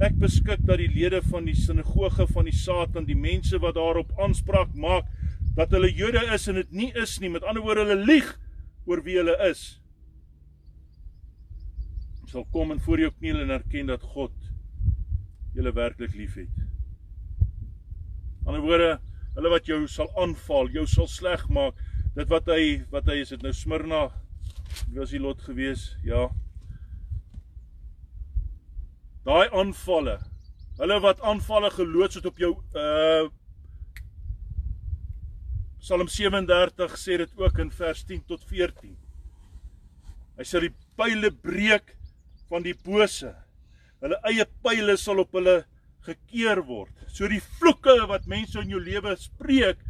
Ek 0.00 0.16
beskik 0.20 0.62
dat 0.66 0.80
die 0.80 0.88
lede 0.88 1.20
van 1.26 1.44
die 1.44 1.56
sinagoge 1.58 2.26
van 2.30 2.48
die 2.48 2.56
Satan, 2.56 3.04
die 3.04 3.18
mense 3.18 3.58
wat 3.60 3.76
daarop 3.76 4.12
aanspraak 4.20 4.72
maak 4.74 5.10
dat 5.56 5.74
hulle 5.76 5.90
Jode 5.92 6.22
is 6.32 6.48
en 6.48 6.56
dit 6.62 6.72
nie 6.72 6.90
is 6.96 7.18
nie, 7.20 7.28
met 7.28 7.44
ander 7.44 7.62
woorde 7.64 7.84
hulle 7.84 8.06
lieg 8.08 8.30
oor 8.88 9.02
wie 9.04 9.18
hulle 9.20 9.36
is. 9.50 9.82
sal 12.32 12.46
kom 12.48 12.70
en 12.72 12.80
voor 12.80 13.00
jou 13.02 13.10
kniel 13.18 13.42
en 13.42 13.50
erken 13.52 13.90
dat 13.90 14.04
God 14.14 14.32
julle 15.52 15.72
werklik 15.76 16.14
liefhet. 16.16 16.52
Aan 18.46 18.56
die 18.56 18.62
woorde, 18.64 18.94
hulle 19.36 19.50
wat 19.52 19.68
jou 19.68 19.82
sal 19.90 20.08
aanval, 20.16 20.70
jou 20.72 20.86
sal 20.88 21.10
sleg 21.12 21.44
maak. 21.52 21.76
Dit 22.16 22.32
wat 22.32 22.48
hy 22.48 22.86
wat 22.92 23.10
hy 23.12 23.18
is 23.20 23.34
dit 23.34 23.44
nou 23.44 23.52
Smyrna 23.56 24.06
wie 24.88 25.00
was 25.00 25.12
die 25.12 25.20
lot 25.20 25.40
gewees? 25.44 25.90
Ja. 26.04 26.30
Daai 29.22 29.46
aanvalle. 29.54 30.16
Hulle 30.80 30.96
wat 31.04 31.20
aanvalle 31.22 31.70
geloods 31.70 32.18
het 32.18 32.26
op 32.26 32.40
jou 32.42 32.56
uh 32.74 33.30
Psalm 35.82 36.06
37 36.06 36.92
sê 36.94 37.16
dit 37.18 37.32
ook 37.38 37.56
in 37.58 37.70
vers 37.74 38.04
10 38.06 38.20
tot 38.30 38.42
14. 38.46 38.92
Hy 40.38 40.44
sê 40.46 40.60
die 40.62 40.70
pile 40.98 41.32
breek 41.42 41.96
van 42.50 42.62
die 42.62 42.76
bose. 42.86 43.32
Hulle 44.02 44.20
eie 44.30 44.46
pile 44.62 44.94
sal 44.98 45.24
op 45.24 45.34
hulle 45.34 45.56
gekeer 46.06 46.62
word. 46.68 46.94
So 47.10 47.26
die 47.30 47.42
vloeke 47.58 47.96
wat 48.10 48.30
mense 48.30 48.62
in 48.62 48.70
jou 48.74 48.82
lewe 48.82 49.16
spreek 49.18 49.82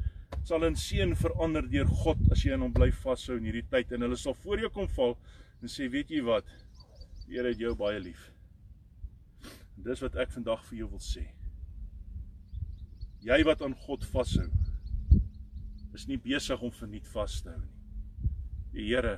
sal 0.48 0.64
in 0.68 0.80
seën 0.80 1.12
verander 1.20 1.68
deur 1.68 1.92
God 2.04 2.24
as 2.32 2.40
jy 2.44 2.56
aan 2.56 2.64
hom 2.64 2.72
bly 2.72 2.88
vashou 3.04 3.36
in 3.36 3.48
hierdie 3.48 3.68
tyd 3.68 3.92
en 3.92 4.08
hulle 4.08 4.16
sal 4.20 4.36
voor 4.44 4.64
jou 4.64 4.72
kom 4.72 4.88
val 4.96 5.16
en 5.60 5.72
sê 5.72 5.92
weet 5.92 6.12
jy 6.12 6.24
wat? 6.24 6.48
Die 7.26 7.36
Here 7.36 7.52
het 7.52 7.60
jou 7.60 7.76
baie 7.76 8.00
lief. 8.00 8.31
En 9.82 9.88
dis 9.90 10.00
wat 10.04 10.14
ek 10.22 10.30
vandag 10.30 10.60
vir 10.68 10.76
jou 10.78 10.86
wil 10.92 11.00
sê. 11.02 11.24
Jy 13.26 13.40
wat 13.48 13.64
aan 13.66 13.74
God 13.82 14.04
vashou 14.12 14.46
is 15.98 16.04
nie 16.06 16.20
besig 16.22 16.62
om 16.62 16.70
verniet 16.70 17.08
vas 17.10 17.40
te 17.42 17.50
hou 17.50 17.58
nie. 17.58 18.30
Die 18.76 18.84
Here 18.92 19.16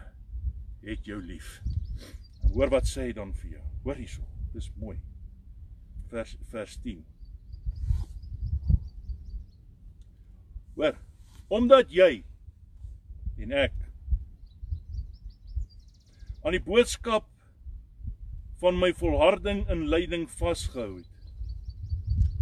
het 0.86 1.04
jou 1.04 1.18
lief. 1.20 1.58
En 2.46 2.54
hoor 2.56 2.72
wat 2.72 2.88
sê 2.88 3.10
hy 3.10 3.12
dan 3.12 3.34
vir 3.42 3.58
jou. 3.58 3.66
Hoor 3.84 4.00
hierso. 4.00 4.24
Dis 4.56 4.70
mooi. 4.80 4.96
Vers 6.08 6.32
vers 6.48 6.78
10. 6.80 7.04
Hoor, 10.80 10.96
omdat 11.52 11.92
jy 11.92 12.24
en 13.44 13.52
ek 13.68 13.76
aan 16.40 16.56
die 16.56 16.64
boodskap 16.64 17.28
van 18.64 18.80
my 18.80 18.90
volharding 18.96 19.62
in 19.72 19.84
lyding 19.92 20.24
vasgehou 20.40 20.96
het, 20.96 21.32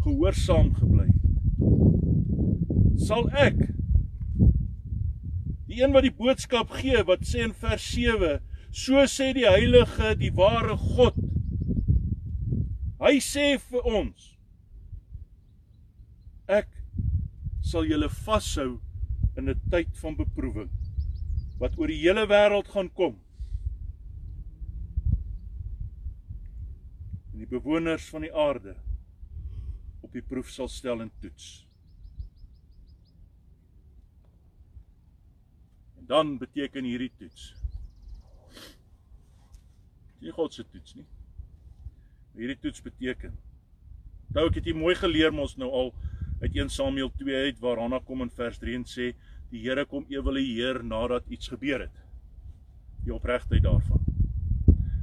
gehoorsaam 0.06 0.70
gebly 0.78 1.08
het, 1.10 1.22
sal 3.08 3.26
ek 3.44 3.58
die 5.66 5.80
een 5.80 5.94
wat 5.96 6.06
die 6.06 6.14
boodskap 6.14 6.70
gee 6.78 7.02
wat 7.08 7.26
sê 7.26 7.42
in 7.48 7.56
vers 7.64 7.86
7 7.94 8.36
so 8.84 9.02
sê 9.10 9.32
die 9.36 9.48
heilige 9.48 10.12
die 10.20 10.30
ware 10.38 10.76
God 10.78 11.18
hy 13.02 13.16
sê 13.32 13.48
vir 13.70 13.90
ons 13.90 14.30
ek 16.60 16.70
sal 17.72 17.88
julle 17.88 18.10
vashou 18.22 18.70
in 19.36 19.48
'n 19.48 19.60
tyd 19.72 19.90
van 20.04 20.16
beproewing 20.22 20.70
wat 21.62 21.78
oor 21.78 21.90
die 21.92 22.00
hele 22.02 22.24
wêreld 22.26 22.68
gaan 22.74 22.88
kom. 22.90 23.14
En 27.42 27.48
die 27.48 27.58
bewoners 27.58 28.04
van 28.14 28.22
die 28.22 28.30
aarde 28.30 28.76
op 30.06 30.12
die 30.14 30.22
proef 30.22 30.50
sal 30.54 30.68
stel 30.70 31.02
en 31.02 31.10
toets. 31.18 31.66
En 35.98 36.06
dan 36.06 36.36
beteken 36.38 36.86
hierdie 36.86 37.10
toets 37.18 37.48
nie 40.22 40.30
God 40.34 40.54
se 40.54 40.62
toets 40.70 40.94
nie. 40.94 41.06
Hierdie 42.38 42.58
toets 42.62 42.82
beteken. 42.84 43.34
Nou 44.32 44.46
ek 44.48 44.60
het 44.60 44.70
hier 44.70 44.78
mooi 44.78 44.94
geleer 44.94 45.34
mos 45.34 45.56
nou 45.58 45.70
al 45.74 45.90
uit 46.44 46.54
1 46.54 46.70
Samuel 46.70 47.10
2 47.18 47.48
uit 47.48 47.58
waar 47.62 47.82
Hanna 47.82 47.98
kom 48.06 48.22
in 48.22 48.30
vers 48.30 48.62
3 48.62 48.78
en 48.78 48.86
sê 48.86 49.10
die 49.50 49.64
Here 49.66 49.84
kom 49.90 50.06
evalueer 50.10 50.80
nadat 50.86 51.26
iets 51.26 51.50
gebeur 51.50 51.88
het. 51.88 51.98
Die 53.02 53.14
opregtheid 53.14 53.66
daarvan. 53.66 54.06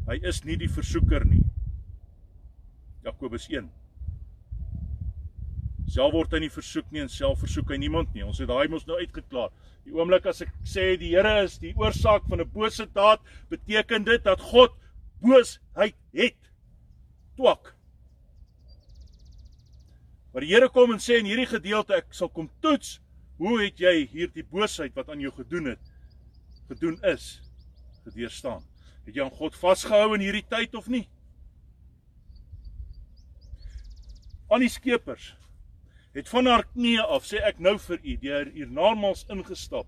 Hy 0.07 0.17
is 0.31 0.41
nie 0.47 0.55
die 0.57 0.71
versoeker 0.71 1.27
nie. 1.27 1.43
Jakobus 3.05 3.47
1. 3.49 3.69
Self 5.89 6.13
word 6.13 6.33
hy 6.35 6.43
nie 6.43 6.51
versoek 6.53 6.91
nie 6.93 7.01
en 7.01 7.09
self 7.09 7.41
versoek 7.41 7.71
hy 7.73 7.79
niemand 7.81 8.13
nie. 8.13 8.25
Ons 8.25 8.41
het 8.43 8.49
daai 8.51 8.67
mos 8.69 8.85
nou 8.85 8.99
uitgeklaar. 8.99 9.49
Die 9.87 9.95
oomblik 9.95 10.27
as 10.29 10.43
ek 10.45 10.51
sê 10.67 10.91
die 11.01 11.15
Here 11.15 11.39
is 11.45 11.57
die 11.61 11.73
oorsaak 11.79 12.27
van 12.29 12.41
'n 12.41 12.51
bose 12.53 12.85
daad, 12.93 13.19
beteken 13.49 14.05
dit 14.05 14.23
dat 14.23 14.41
God 14.51 14.75
boosheid 15.21 15.97
het. 16.13 16.37
Twak. 17.35 17.73
Maar 20.33 20.41
die 20.45 20.53
Here 20.53 20.69
kom 20.69 20.93
en 20.93 20.99
sê 20.99 21.17
in 21.19 21.25
hierdie 21.25 21.49
gedeelte 21.49 21.95
ek 21.95 22.13
sal 22.13 22.29
kom 22.29 22.49
toets 22.61 22.99
hoe 23.39 23.63
het 23.63 23.79
jy 23.79 24.05
hierdie 24.11 24.43
boosheid 24.43 24.93
wat 24.95 25.09
aan 25.09 25.21
jou 25.21 25.31
gedoen 25.31 25.65
het 25.73 25.79
gedoen 26.69 26.99
is 27.01 27.41
gedeurstaan. 28.03 28.61
Het 29.05 29.15
jy 29.15 29.23
aan 29.23 29.33
God 29.33 29.55
vasgehou 29.57 30.13
in 30.13 30.21
hierdie 30.21 30.45
tyd 30.45 30.75
of 30.75 30.87
nie? 30.87 31.07
Aan 34.49 34.63
die 34.65 34.71
skepers 34.71 35.33
het 36.15 36.29
van 36.29 36.49
haar 36.49 36.65
knieë 36.73 37.05
af 37.05 37.25
sê 37.29 37.41
ek 37.45 37.59
nou 37.61 37.75
vir 37.85 37.99
u 38.01 38.15
deur 38.23 38.51
hier 38.55 38.69
normals 38.73 39.25
ingestap. 39.29 39.87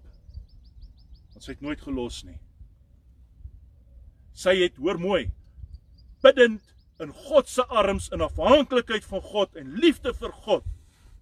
Want 1.33 1.43
sy 1.43 1.55
het 1.55 1.63
nooit 1.65 1.81
gelos 1.81 2.21
nie. 2.27 2.37
Sy 4.37 4.53
het 4.61 4.77
hoor 4.77 5.01
mooi 5.01 5.31
bidend 6.21 6.61
in 7.01 7.13
God 7.13 7.49
se 7.49 7.65
arms 7.65 8.11
in 8.13 8.21
afhanklikheid 8.21 9.05
van 9.09 9.23
God 9.25 9.57
en 9.57 9.73
liefde 9.81 10.13
vir 10.13 10.33
God 10.45 10.67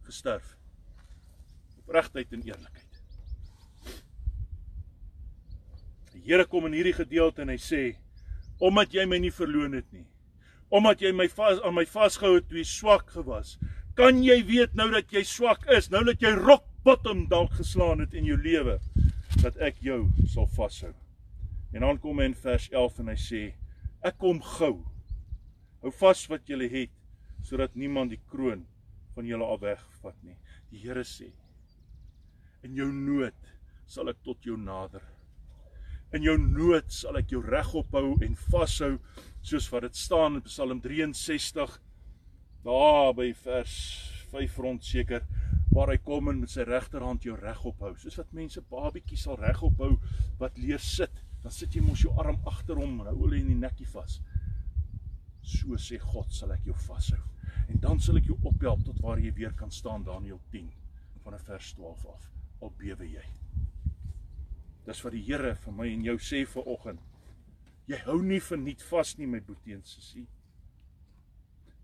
gesterf. 0.08 0.56
Opregtheid 1.86 2.34
en 2.36 2.43
eerlikheid. 2.43 2.86
Die 6.13 6.25
Here 6.28 6.45
kom 6.45 6.67
in 6.67 6.75
hierdie 6.75 6.97
gedeelte 6.97 7.45
en 7.45 7.54
hy 7.54 7.58
sê: 7.63 7.95
"Omdat 8.60 8.93
jy 8.93 9.06
my 9.08 9.17
nie 9.17 9.32
verloon 9.32 9.73
het 9.73 9.88
nie, 9.93 10.09
omdat 10.70 11.02
jy 11.02 11.12
my 11.16 11.28
vas 11.34 11.62
aan 11.66 11.76
my 11.78 11.86
vasgehou 11.90 12.36
het 12.38 12.48
toe 12.50 12.62
jy 12.62 12.68
swak 12.70 13.10
gewas, 13.16 13.58
kan 13.98 14.22
jy 14.24 14.40
weet 14.48 14.76
nou 14.78 14.90
dat 14.94 15.12
jy 15.12 15.24
swak 15.28 15.66
is, 15.76 15.90
nou 15.92 16.04
dat 16.08 16.22
jy 16.22 16.32
rock 16.38 16.66
bottom 16.86 17.26
dalk 17.32 17.58
geslaan 17.60 18.00
het 18.06 18.14
in 18.14 18.30
jou 18.30 18.38
lewe, 18.40 18.78
dat 19.42 19.58
ek 19.58 19.82
jou 19.84 20.06
sal 20.28 20.48
vashou." 20.56 20.94
En 21.74 21.82
dan 21.86 22.00
kom 22.02 22.20
hy 22.20 22.30
in 22.32 22.38
vers 22.38 22.70
11 22.72 23.00
en 23.00 23.12
hy 23.12 23.18
sê: 23.20 23.42
"Ek 24.02 24.18
kom 24.18 24.42
gou." 24.42 24.86
Hou 25.82 25.92
vas 25.92 26.26
wat 26.28 26.50
jy 26.50 26.68
het 26.68 26.96
sodat 27.48 27.76
niemand 27.76 28.12
die 28.12 28.22
kroon 28.32 28.66
van 29.16 29.28
julle 29.28 29.46
af 29.46 29.62
wegvat 29.62 30.18
nie. 30.24 30.36
Die 30.72 30.82
Here 30.84 31.04
sê: 31.04 31.32
In 32.64 32.76
jou 32.76 32.92
nood 32.92 33.54
sal 33.88 34.10
ek 34.10 34.20
tot 34.24 34.44
jou 34.44 34.58
nader. 34.58 35.02
In 36.12 36.24
jou 36.26 36.38
nood 36.38 36.92
sal 36.92 37.18
ek 37.18 37.32
jou 37.32 37.42
regop 37.46 37.94
hou 37.96 38.18
en 38.26 38.36
vashou 38.50 38.98
soos 39.41 39.69
wat 39.71 39.88
dit 39.88 39.95
staan 39.95 40.39
in 40.39 40.45
Psalm 40.45 40.82
63 40.84 41.80
daar 42.63 43.13
by 43.15 43.32
vers 43.43 43.75
5 44.32 44.58
rond 44.58 44.84
seker 44.86 45.23
waar 45.69 45.91
hy 45.93 45.99
kom 46.02 46.30
en 46.32 46.41
met 46.41 46.52
sy 46.52 46.65
regterhand 46.65 47.25
jou 47.25 47.36
regop 47.38 47.82
hou. 47.86 47.93
Soos 48.02 48.17
wat 48.19 48.34
mense 48.36 48.62
babietjies 48.71 49.25
sal 49.28 49.38
regop 49.39 49.80
hou 49.84 49.95
wat 50.41 50.58
leer 50.58 50.82
sit, 50.82 51.13
dan 51.43 51.54
sit 51.54 51.75
jy 51.75 51.84
mos 51.86 52.04
jou 52.04 52.13
arm 52.19 52.39
agter 52.49 52.80
hom 52.80 52.99
en 53.02 53.12
hou 53.12 53.17
hulle 53.23 53.39
in 53.39 53.52
die 53.54 53.60
nekkie 53.60 53.88
vas. 53.93 54.19
So 55.45 55.78
sê 55.82 55.99
God 56.02 56.34
sal 56.36 56.54
ek 56.58 56.65
jou 56.67 56.75
vashou. 56.88 57.21
En 57.69 57.78
dan 57.82 58.02
sal 58.02 58.17
ek 58.17 58.32
jou 58.32 58.38
ophelp 58.49 58.82
tot 58.86 58.97
waar 59.04 59.21
jy 59.21 59.32
weer 59.38 59.54
kan 59.58 59.71
staan 59.71 60.04
Daniël 60.06 60.41
10 60.52 60.71
van 61.23 61.38
vers 61.45 61.73
12 61.78 62.06
af. 62.10 62.25
Al 62.65 62.73
bewe 62.81 63.06
jy. 63.08 63.25
Dis 64.87 65.04
wat 65.06 65.13
die 65.13 65.21
Here 65.21 65.54
vir 65.63 65.75
my 65.77 65.87
en 65.94 66.06
jou 66.08 66.17
sê 66.17 66.44
vir 66.50 66.69
oggend. 66.73 67.09
Jy 67.90 67.98
hou 68.06 68.19
nie 68.21 68.42
verniet 68.44 68.83
vas 68.92 69.15
nie 69.17 69.27
my 69.27 69.40
boetie 69.42 69.73
en 69.73 69.81
sussie. 69.81 70.27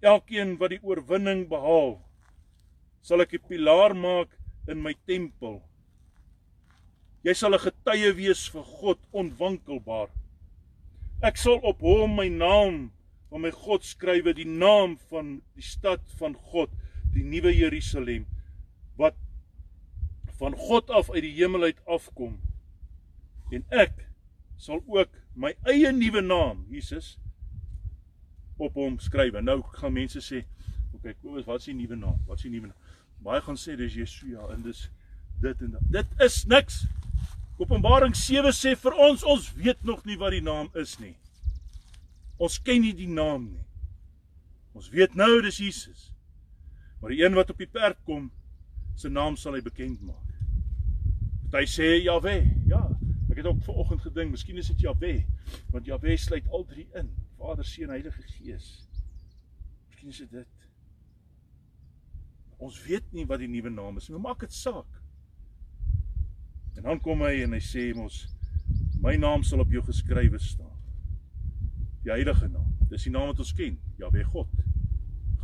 Elkeen 0.06 0.53
wat 0.62 0.76
die 0.76 0.84
oorwinning 0.86 1.47
behaal, 1.49 1.95
sal 3.01 3.24
ek 3.26 3.34
'n 3.34 3.47
pilaar 3.49 3.95
maak 3.97 4.30
in 4.70 4.84
my 4.84 4.93
tempel. 5.08 5.64
Jy 7.26 7.34
sal 7.34 7.56
'n 7.56 7.66
getuie 7.66 8.12
wees 8.14 8.45
vir 8.53 8.64
God 8.64 8.99
onwankelbaar. 9.12 10.10
Ek 11.24 11.38
sal 11.38 11.58
op 11.64 11.82
hom 11.82 12.16
my 12.16 12.30
naam 12.30 12.91
van 13.32 13.41
my 13.41 13.51
God 13.51 13.84
skrywe 13.84 14.34
die 14.34 14.45
naam 14.45 14.97
van 15.10 15.41
die 15.56 15.66
stad 15.66 16.01
van 16.20 16.36
God, 16.36 16.70
die 17.14 17.24
nuwe 17.24 17.51
Jerusalem 17.56 18.28
wat 18.97 19.16
van 20.38 20.53
God 20.53 20.89
af 20.89 21.10
uit 21.10 21.24
die 21.24 21.36
hemel 21.39 21.64
uit 21.64 21.80
afkom. 21.88 22.38
En 23.51 23.66
ek 23.72 24.06
sal 24.58 24.84
ook 24.86 25.25
my 25.36 25.54
eie 25.68 25.92
nuwe 25.92 26.22
naam, 26.22 26.66
Jesus, 26.72 27.16
op 28.58 28.74
hom 28.80 29.00
skrywe. 29.00 29.42
Nou 29.44 29.62
gaan 29.76 29.94
mense 29.94 30.20
sê, 30.20 30.46
"Oké, 30.94 31.16
okay, 31.22 31.44
wat 31.44 31.60
is 31.60 31.66
die 31.66 31.74
nuwe 31.74 31.96
naam? 31.96 32.20
Wat 32.28 32.38
is 32.38 32.44
die 32.44 32.52
nuwe 32.52 32.68
naam?" 32.68 32.78
Baie 33.24 33.42
gaan 33.42 33.56
sê 33.56 33.76
dis 33.76 33.94
Yeshua 33.94 34.54
en 34.54 34.62
dis 34.62 34.90
dit 35.42 35.62
en 35.62 35.72
dat. 35.72 35.82
Dit 35.90 36.08
is 36.22 36.46
niks. 36.46 36.86
Openbaring 37.58 38.16
7 38.16 38.52
sê 38.54 38.76
vir 38.76 38.94
ons, 38.94 39.24
ons 39.24 39.54
weet 39.54 39.84
nog 39.84 40.06
nie 40.06 40.18
wat 40.18 40.32
die 40.32 40.42
naam 40.42 40.70
is 40.74 41.00
nie. 41.00 41.16
Ons 42.38 42.60
ken 42.62 42.82
nie 42.82 42.94
die 42.94 43.08
naam 43.08 43.46
nie. 43.52 43.66
Ons 44.74 44.90
weet 44.90 45.16
nou 45.16 45.42
dis 45.42 45.58
Jesus. 45.58 46.12
Maar 47.02 47.10
die 47.10 47.24
een 47.24 47.34
wat 47.34 47.50
op 47.50 47.58
die 47.58 47.68
perd 47.68 47.98
kom, 48.04 48.32
se 48.96 49.10
naam 49.10 49.36
sal 49.36 49.54
hy 49.54 49.62
bekend 49.62 50.02
maak. 50.02 50.26
Party 51.56 51.72
sê 51.72 52.04
Jahwe. 52.04 52.44
Ja, 52.68 52.82
ek 53.36 53.42
het 53.42 53.50
ook 53.52 53.64
vanoggend 53.68 54.02
gedink, 54.02 54.32
miskien 54.32 54.58
is 54.62 54.70
dit 54.72 54.86
Jahwe, 54.86 55.26
want 55.74 55.88
Jahwe 55.90 56.14
sluit 56.18 56.46
al 56.56 56.62
drie 56.70 56.86
in, 56.96 57.10
Vader, 57.36 57.68
Seun, 57.68 57.92
Heilige 57.92 58.22
Gees. 58.32 58.68
Miskien 59.90 60.14
is 60.14 60.22
dit 60.24 60.32
dit. 60.32 60.70
Ons 62.64 62.78
weet 62.86 63.10
nie 63.12 63.26
wat 63.28 63.44
die 63.44 63.50
nuwe 63.52 63.74
naam 63.74 64.00
is 64.00 64.08
nie, 64.08 64.16
maar 64.16 64.30
maak 64.30 64.46
dit 64.46 64.56
saak. 64.56 65.02
En 66.80 66.88
dan 66.88 67.02
kom 67.04 67.26
hy 67.28 67.42
en 67.44 67.58
hy 67.58 67.60
sê 67.60 67.90
mos 67.98 68.22
my 69.04 69.18
naam 69.20 69.44
sal 69.44 69.66
op 69.66 69.76
jou 69.76 69.84
geskrywe 69.84 70.40
staan. 70.40 70.72
Die 72.06 72.14
heilige 72.14 72.48
naam. 72.48 72.72
Dis 72.88 73.10
die 73.10 73.12
naam 73.12 73.34
wat 73.34 73.44
ons 73.44 73.52
ken, 73.58 73.76
Jahwe 74.00 74.24
God. 74.32 74.64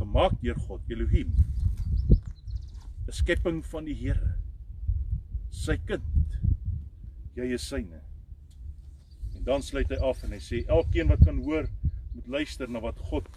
Gemaak 0.00 0.40
deur 0.40 0.64
God, 0.64 0.88
Elohim. 0.88 1.36
'n 2.08 3.12
Skepping 3.12 3.60
van 3.68 3.84
die 3.84 4.00
Here. 4.00 4.38
Sy 5.52 5.76
kind. 5.84 6.40
Jy 7.36 7.52
is 7.56 7.64
syne. 7.68 8.02
En 9.36 9.44
dan 9.44 9.62
sluit 9.64 9.88
hy 9.88 9.98
af 10.04 10.20
en 10.26 10.34
hy 10.34 10.40
sê 10.42 10.64
elkeen 10.68 11.08
wat 11.08 11.24
kan 11.24 11.40
hoor, 11.46 11.68
moet 12.12 12.28
luister 12.28 12.68
na 12.68 12.82
wat 12.84 13.00
God 13.10 13.28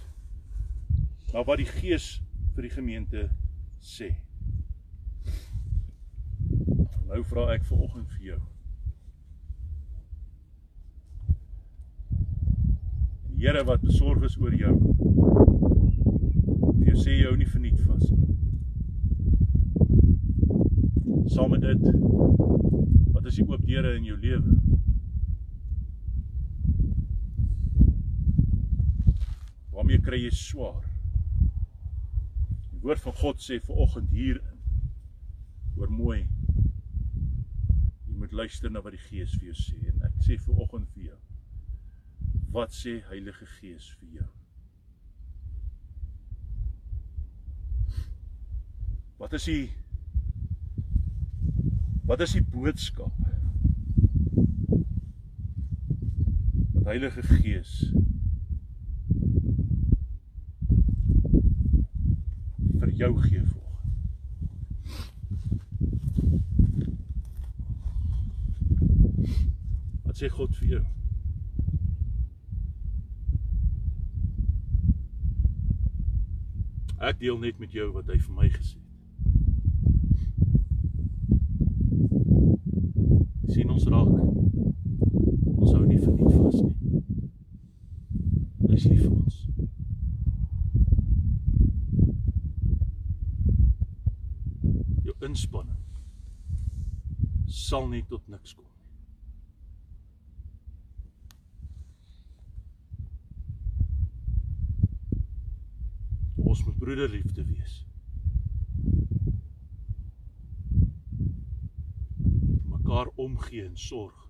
na 1.36 1.44
wat 1.44 1.60
die 1.60 1.68
Gees 1.68 2.22
vir 2.56 2.64
die 2.64 2.72
gemeente 2.72 3.26
sê. 3.84 4.14
Nou 7.10 7.22
vra 7.28 7.50
ek 7.56 7.66
ver 7.68 7.82
oggend 7.84 8.14
vir 8.16 8.30
jou. 8.30 8.38
Die 13.36 13.44
Here 13.44 13.66
wat 13.68 13.84
besorg 13.84 14.24
is 14.24 14.38
oor 14.40 14.56
jou. 14.56 14.76
Vir 16.80 16.88
jou 16.88 16.98
sê 17.04 17.18
jy 17.18 17.28
hou 17.28 17.36
nie 17.36 17.52
verniet 17.52 17.84
vas 17.84 18.08
nie. 18.08 18.32
Saam 21.36 21.52
met 21.52 21.68
dit 21.68 21.84
is 23.30 23.40
die 23.40 23.46
oop 23.48 23.64
deure 23.66 23.96
in 23.98 24.06
jou 24.06 24.18
lewe? 24.20 24.56
Waarmee 29.74 30.02
kry 30.06 30.20
jy 30.24 30.32
swaar? 30.36 30.84
Die 32.72 32.82
woord 32.84 33.02
van 33.04 33.18
God 33.22 33.42
sê 33.42 33.60
ver 33.64 33.82
oggend 33.86 34.14
hierin. 34.14 34.60
Hoor 35.76 35.92
mooi. 35.92 36.22
Jy 38.06 38.18
moet 38.20 38.36
luister 38.36 38.72
na 38.72 38.84
wat 38.86 38.96
die 38.96 39.06
Gees 39.08 39.34
vir 39.40 39.52
jou 39.52 39.58
sê 39.64 39.80
en 39.92 40.06
ek 40.10 40.22
sê 40.28 40.38
ver 40.46 40.62
oggend 40.68 40.90
vir 40.94 41.10
jou. 41.12 41.20
Wat 42.56 42.76
sê 42.76 43.00
Heilige 43.10 43.48
Gees 43.58 43.90
vir 44.00 44.20
jou? 44.22 44.30
Wat 49.20 49.34
is 49.34 49.48
die 49.48 49.64
Wat 52.06 52.20
is 52.20 52.32
die 52.32 52.44
boodskap? 52.44 53.14
Wat 56.74 56.84
Heilige 56.84 57.22
Gees 57.22 57.94
vir 62.80 62.92
jou 62.94 63.22
gee 63.22 63.42
vanoggend. 63.42 63.66
Wat 70.06 70.22
sê 70.22 70.30
God 70.30 70.56
vir 70.62 70.68
jou? 70.76 70.86
Ek 77.02 77.18
deel 77.20 77.38
net 77.42 77.58
met 77.58 77.74
jou 77.74 77.90
wat 77.98 78.14
hy 78.14 78.22
vir 78.22 78.36
my 78.44 78.50
gesê 78.54 78.78
het. 78.78 78.85
Sien 83.54 83.70
ons 83.70 83.86
raak. 83.92 84.12
Ons 85.56 85.72
hou 85.74 85.86
nie 85.86 86.00
verniet 86.02 86.34
vas 86.34 86.58
nie. 86.62 87.02
Hy 88.66 88.78
is 88.78 88.86
lief 88.90 89.04
vir 89.06 89.14
ons. 89.16 89.36
Jou 95.06 95.18
inspanning 95.30 95.82
sal 97.66 97.90
nie 97.90 98.04
tot 98.10 98.24
niks 98.30 98.56
kom. 98.58 98.72
Ons 106.46 106.62
moet 106.66 106.78
broederliefde 106.80 107.44
wees. 107.50 107.84
mekaar 112.96 113.10
omgee 113.26 113.66
en 113.66 113.78
sorg. 113.78 114.22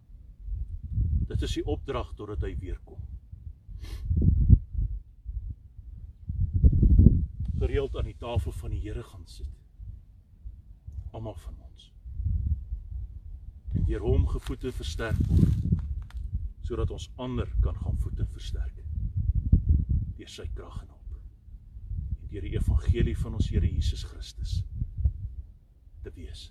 Dit 1.28 1.42
is 1.42 1.58
die 1.58 1.66
opdrag 1.66 2.14
totdat 2.16 2.46
hy 2.46 2.54
weer 2.62 2.80
kom. 2.88 3.02
Gereeld 7.60 7.96
aan 7.98 8.10
die 8.12 8.18
tafel 8.20 8.54
van 8.56 8.74
die 8.76 8.82
Here 8.84 9.04
gaan 9.04 9.28
sit. 9.28 9.52
Almal 11.12 11.38
van 11.44 11.58
ons. 11.66 11.90
En 13.74 13.86
deur 13.90 14.06
hom 14.06 14.28
gevoete 14.32 14.72
versterk 14.76 15.22
word 15.30 15.64
sodat 16.66 16.90
ons 16.90 17.12
ander 17.22 17.50
kan 17.62 17.76
gaan 17.78 17.98
voete 18.02 18.26
versterk. 18.34 18.80
Deur 20.18 20.32
sy 20.34 20.48
krag 20.58 20.80
en 20.82 20.88
hulp. 20.90 21.20
En 22.24 22.32
deur 22.32 22.48
die 22.48 22.56
evangelie 22.58 23.14
van 23.20 23.38
ons 23.38 23.52
Here 23.54 23.70
Jesus 23.70 24.06
Christus 24.10 24.64
te 26.02 26.14
wees. 26.18 26.48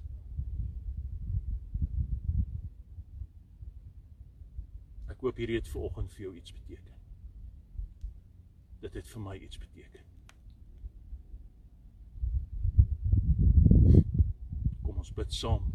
Hoop 5.25 5.37
hierdie 5.41 5.57
het 5.57 5.69
ver 5.69 5.81
oggend 5.81 6.13
vir 6.13 6.27
jou 6.27 6.35
iets 6.37 6.53
beteken. 6.53 6.93
Dit 8.81 8.95
het 8.99 9.07
vir 9.09 9.23
my 9.25 9.37
iets 9.41 9.59
beteken. 9.59 10.05
Kom 14.83 14.99
ons 15.01 15.13
bid 15.17 15.33
saam 15.33 15.71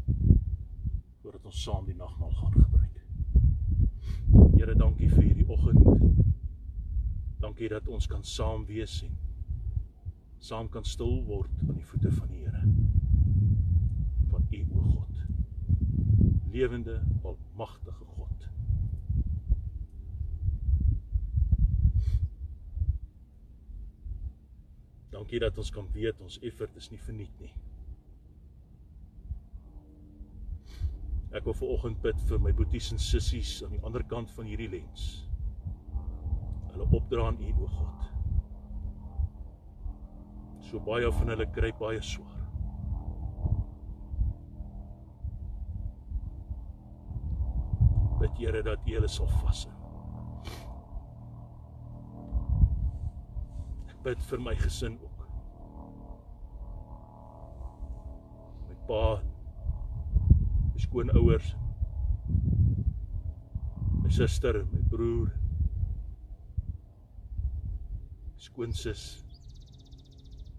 voordat 1.22 1.45
ons 1.45 1.64
saam 1.64 1.86
die 1.86 1.97
nagmaal 1.97 2.36
gaan 2.38 2.54
gebruik. 2.54 3.02
Here, 4.58 4.76
dankie 4.78 5.10
vir 5.10 5.24
hierdie 5.24 5.47
oggend. 5.50 5.82
Dankie 7.41 7.70
dat 7.74 7.88
ons 7.88 8.08
kan 8.08 8.24
saam 8.24 8.66
wees 8.70 9.00
en 9.08 9.18
saam 10.39 10.70
kan 10.70 10.86
stil 10.86 11.24
word 11.26 11.66
aan 11.68 11.76
die 11.76 11.86
voete 11.89 12.12
van 12.12 12.30
die 12.32 12.45
Here. 12.45 12.64
Van 14.30 14.45
U 14.52 14.62
o 14.78 14.86
God. 14.93 15.26
Lewende, 16.54 17.02
almagtige 17.24 18.06
God. 18.06 18.50
Dankie 25.10 25.39
dat 25.41 25.57
ons 25.57 25.72
kan 25.74 25.88
weet 25.93 26.22
ons 26.22 26.38
effort 26.45 26.76
is 26.78 26.89
nie 26.91 27.01
verniet 27.01 27.39
nie. 27.41 27.53
Ek 31.34 31.45
wil 31.45 31.53
vanoggend 31.53 31.99
bid 32.01 32.22
vir 32.30 32.41
my 32.41 32.53
boeties 32.57 32.91
en 32.93 33.01
sissies 33.01 33.60
aan 33.66 33.76
die 33.76 33.82
ander 33.86 34.05
kant 34.10 34.32
van 34.38 34.49
hierdie 34.49 34.70
lens. 34.70 35.07
Hulle 36.72 36.88
opdra 36.89 37.28
aan 37.30 37.41
U 37.41 37.51
o 37.66 37.70
God. 37.78 38.05
So 40.70 40.82
baie 40.86 41.10
van 41.20 41.34
hulle 41.34 41.49
kry 41.53 41.74
baie 41.82 42.01
swaar. 42.05 42.38
Bid 48.20 48.41
Here 48.41 48.66
dat 48.66 48.86
U 48.86 48.97
hulle 48.97 49.10
sal 49.10 49.30
vashou. 49.41 49.78
Bid 54.04 54.22
vir 54.30 54.39
my 54.39 54.54
gesin 54.56 54.95
ook. 55.04 55.28
My 58.68 58.76
pa, 58.88 59.04
my 60.72 60.80
skoonouers, 60.80 61.52
my 64.04 64.10
suster, 64.10 64.64
my 64.72 64.82
broer, 64.91 65.32
skoonsis, 68.39 69.24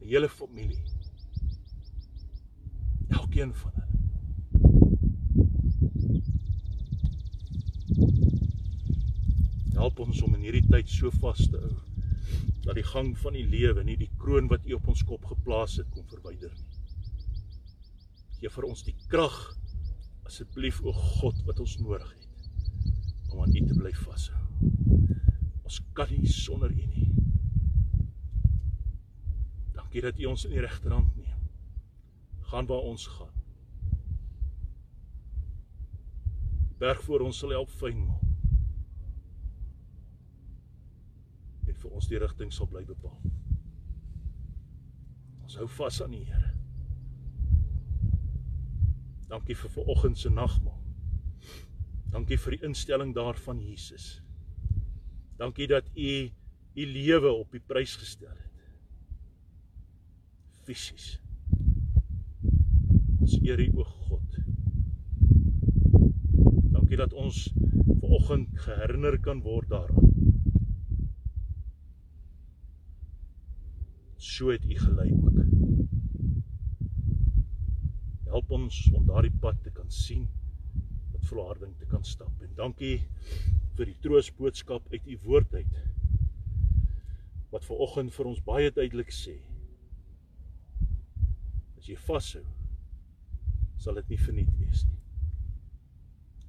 die 0.01 0.13
hele 0.13 0.29
familie. 0.29 0.85
Elkeen 3.09 3.55
van 3.55 3.73
hulle. 3.73 3.89
Help 9.81 9.99
ons 10.05 10.21
om 10.23 10.35
in 10.37 10.45
hierdie 10.45 10.67
tyd 10.69 10.93
so 10.93 11.09
vas 11.23 11.49
te 11.49 11.57
hou 11.57 11.90
dat 12.65 12.77
die 12.79 12.87
gang 12.87 13.15
van 13.19 13.37
die 13.39 13.47
lewe 13.47 13.85
nie 13.85 13.97
die 14.01 14.11
kroon 14.21 14.51
wat 14.53 14.67
U 14.69 14.77
op 14.77 14.91
ons 14.93 15.05
kop 15.09 15.25
geplaas 15.31 15.79
het 15.81 15.89
kom 15.95 16.07
verwyder 16.11 16.53
nie. 16.55 16.69
Gee 18.41 18.53
vir 18.53 18.69
ons 18.69 18.85
die 18.87 18.97
krag 19.13 19.39
asseblief 20.29 20.83
o 20.85 20.93
God 20.93 21.41
wat 21.49 21.61
ons 21.61 21.79
nodig 21.81 22.13
het 22.15 23.31
om 23.31 23.43
aan 23.45 23.57
U 23.57 23.65
te 23.67 23.77
bly 23.79 23.95
vashou. 24.03 24.45
Ons 25.63 25.81
kan 25.95 26.11
nie 26.11 26.31
sonder 26.31 26.71
U 26.71 26.87
nie. 26.95 27.11
Dankie 29.77 30.03
dat 30.07 30.19
U 30.19 30.33
ons 30.35 30.47
in 30.49 30.57
die 30.57 30.65
regterhand 30.67 31.15
neem. 31.17 31.31
gaan 32.51 32.67
waar 32.67 32.79
ons 32.79 33.07
gaan. 33.07 33.37
Die 36.69 36.79
berg 36.79 37.03
voor 37.03 37.21
ons 37.21 37.39
sal 37.39 37.55
help 37.55 37.71
fyn 37.71 38.03
maak. 38.07 38.30
Vir 41.81 41.97
ons 41.97 42.09
die 42.11 42.21
rigting 42.21 42.53
sal 42.53 42.69
bly 42.71 42.85
bepaal. 42.89 43.19
Ons 45.45 45.57
hou 45.61 45.69
vas 45.81 46.01
aan 46.05 46.15
die 46.15 46.25
Here. 46.29 46.53
Dankie 49.31 49.55
vir 49.55 49.71
vanoggend 49.71 50.19
se 50.19 50.31
nagmaal. 50.31 50.79
Dankie 52.11 52.39
vir 52.43 52.57
die 52.57 52.67
instelling 52.67 53.15
daarvan 53.15 53.61
Jesus. 53.63 54.21
Dankie 55.39 55.69
dat 55.71 55.87
u 55.95 56.31
u 56.75 56.87
lewe 56.87 57.31
op 57.33 57.51
die 57.51 57.63
prys 57.67 57.97
gestel 57.99 58.35
het. 58.35 58.67
Fisies. 60.67 61.19
Ons 63.21 63.39
eer 63.43 63.63
u 63.63 63.69
o 63.83 63.85
God. 63.85 64.39
Dankie 66.75 66.99
dat 66.99 67.13
ons 67.13 67.49
vanoggend 68.01 68.55
geherinner 68.67 69.19
kan 69.23 69.43
word 69.47 69.71
daaraan. 69.71 70.10
So 74.21 74.51
het 74.51 74.65
u 74.65 74.79
gelei 74.79 75.13
ook. 75.13 75.39
Help 78.25 78.51
ons 78.51 78.91
om 78.93 79.07
daardie 79.09 79.33
pad 79.41 79.63
te 79.63 79.71
kan 79.71 79.89
sien 79.91 80.29
met 81.13 81.25
volharding 81.27 81.73
te 81.79 81.87
kan 81.89 82.05
stap. 82.05 82.43
En 82.45 82.53
dankie 82.55 82.99
vir 83.79 83.89
die 83.89 83.97
troosboodskap 84.05 84.93
uit 84.93 85.09
u 85.09 85.17
woord 85.25 85.55
uit. 85.55 85.81
Wat 87.49 87.65
ver 87.65 87.81
oggend 87.89 88.13
vir 88.15 88.29
ons 88.29 88.45
baie 88.45 88.69
duidelik 88.69 89.09
sê. 89.09 89.39
As 91.81 91.89
jy 91.89 91.97
vashou, 92.05 92.45
sal 93.81 94.03
dit 94.03 94.13
nie 94.13 94.21
verniet 94.21 94.53
wees 94.61 94.85
nie. 94.85 95.01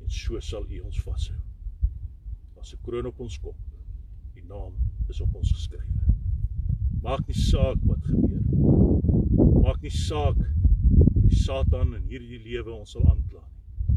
En 0.04 0.12
so 0.12 0.44
sal 0.44 0.68
u 0.68 0.84
ons 0.84 1.04
vashou. 1.08 1.40
As 2.60 2.76
'n 2.76 2.84
kroon 2.84 3.08
op 3.08 3.20
ons 3.20 3.40
kop. 3.40 3.58
Die 4.36 4.44
naam 4.44 4.76
is 5.08 5.22
op 5.22 5.36
ons 5.36 5.56
geskrywe. 5.56 6.11
Maak 7.02 7.26
nie 7.28 7.34
saak 7.38 7.78
wat 7.90 8.04
gebeur 8.06 8.42
nie. 8.46 8.62
Maak 9.64 9.82
nie 9.82 9.90
saak 9.94 10.38
die 11.26 11.36
Satan 11.36 11.96
in 11.98 12.04
hierdie 12.12 12.38
lewe 12.44 12.76
ons 12.76 12.92
sal 12.94 13.08
aankla 13.10 13.42
nie. 13.42 13.96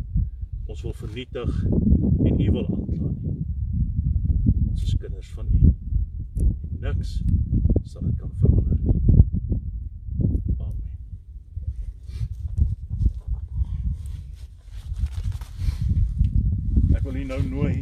Ons 0.73 0.81
wil 0.87 0.97
vernietig 0.97 1.53
en 1.69 2.41
u 2.41 2.49
wil 2.57 2.65
aankla 2.65 3.11
nie. 3.13 3.45
Ons 4.71 4.87
is 4.89 4.97
kinders 4.97 5.29
van 5.37 5.53
u. 5.53 5.75
Niks 6.81 7.19
sal 7.85 8.09
dit 8.09 8.17
kan 8.23 8.33
verander 8.41 8.77
nie. 8.81 8.97
Amen. 10.65 10.89
Ek 16.97 17.05
wil 17.05 17.21
u 17.21 17.25
nou 17.35 17.43
nooi 17.53 17.77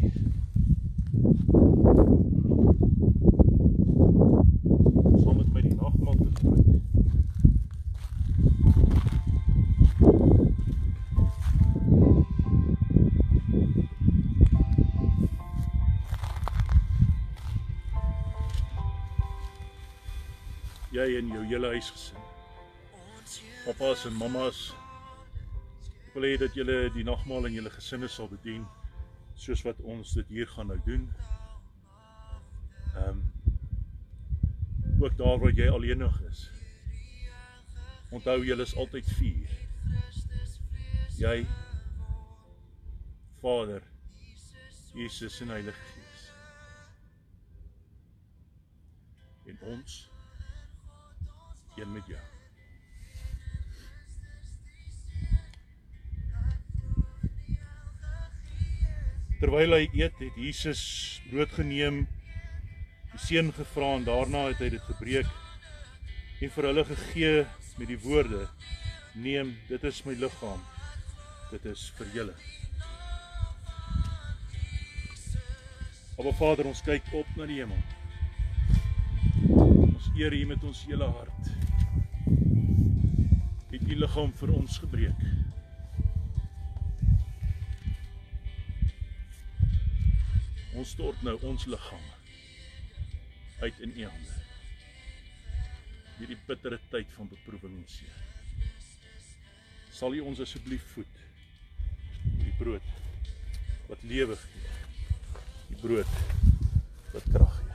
Jy 20.93 21.07
en 21.17 21.29
jou 21.33 21.43
hele 21.49 21.69
huisgesin. 21.73 22.17
Papa's 23.65 24.05
en 24.05 24.13
mamma's. 24.21 24.75
Ek 26.05 26.17
wil 26.19 26.27
hê 26.29 26.33
dat 26.37 26.53
julle 26.59 26.91
die 26.93 27.05
nagmaal 27.09 27.49
in 27.49 27.57
julle 27.57 27.73
gesinne 27.73 28.11
sal 28.13 28.29
bedien 28.29 28.67
soos 29.41 29.63
wat 29.65 29.81
ons 29.89 30.13
dit 30.19 30.35
hier 30.37 30.51
gaan 30.53 30.69
nou 30.69 30.77
doen. 30.85 31.07
Ehm 32.93 33.09
um, 33.09 33.23
ook 35.03 35.17
daar 35.19 35.41
waar 35.41 35.57
jy 35.57 35.71
alleenig 35.73 36.21
is. 36.29 36.45
Onthou 38.13 38.45
julle 38.45 38.63
is 38.63 38.77
altyd 38.77 39.09
4. 39.17 39.57
Jy 41.19 41.47
Vader, 43.41 43.83
Jesus 44.95 45.41
en 45.41 45.49
Heilige 45.49 45.81
Gees. 45.95 46.31
En 49.47 49.59
ons 49.73 50.12
een 51.83 51.93
met 51.93 52.07
jou. 52.07 52.21
Terwyl 59.43 59.75
hy 59.75 59.89
eet, 59.99 60.19
het 60.23 60.37
Jesus 60.39 60.83
brood 61.31 61.51
geneem, 61.57 62.05
die 63.11 63.21
seën 63.25 63.51
gevra 63.57 63.97
en 63.99 64.05
daarna 64.07 64.45
het 64.53 64.63
hy 64.63 64.69
dit 64.77 64.85
gebreek 64.87 65.31
en 66.43 66.53
vir 66.55 66.69
hulle 66.69 66.85
gegee 66.87 67.43
met 67.81 67.91
die 67.91 67.99
woorde: 68.05 68.47
"Neem, 69.15 69.57
dit 69.69 69.85
is 69.85 70.05
my 70.07 70.15
liggaam. 70.15 70.63
Dit 71.51 71.67
is 71.67 71.91
vir 71.99 72.15
julle." 72.15 72.37
Aba 76.19 76.33
Vader, 76.39 76.67
ons 76.71 76.83
kyk 76.87 77.11
op 77.13 77.27
na 77.37 77.47
die 77.51 77.59
hemel. 77.59 77.83
Ons 79.91 80.11
eer 80.15 80.33
U 80.39 80.45
met 80.47 80.65
ons 80.65 80.87
hele 80.87 81.11
hart. 81.19 81.62
Het 83.83 83.91
U 83.91 83.97
liggaam 83.99 84.31
vir 84.39 84.51
ons 84.55 84.77
gebreek. 84.79 85.23
Ons 90.79 90.93
stort 90.95 91.23
nou 91.27 91.35
ons 91.49 91.65
liggame 91.67 92.13
uit 93.65 93.81
in 93.83 93.95
U 93.97 94.05
hande. 94.07 94.37
Hierdie 96.21 96.39
bittere 96.47 96.79
tyd 96.93 97.11
van 97.17 97.27
beproewing 97.33 97.75
en 97.81 97.89
seer. 97.91 98.15
Sal 99.91 100.15
U 100.15 100.23
ons 100.31 100.45
asseblief 100.47 100.87
voed 100.93 101.19
met 102.23 102.45
die 102.45 102.55
brood 102.63 102.87
wat 103.91 104.07
lewe 104.13 104.39
gee. 104.45 104.71
Die 105.73 105.81
brood 105.83 106.15
wat 107.17 107.27
krag 107.35 107.59
gee. 107.59 107.75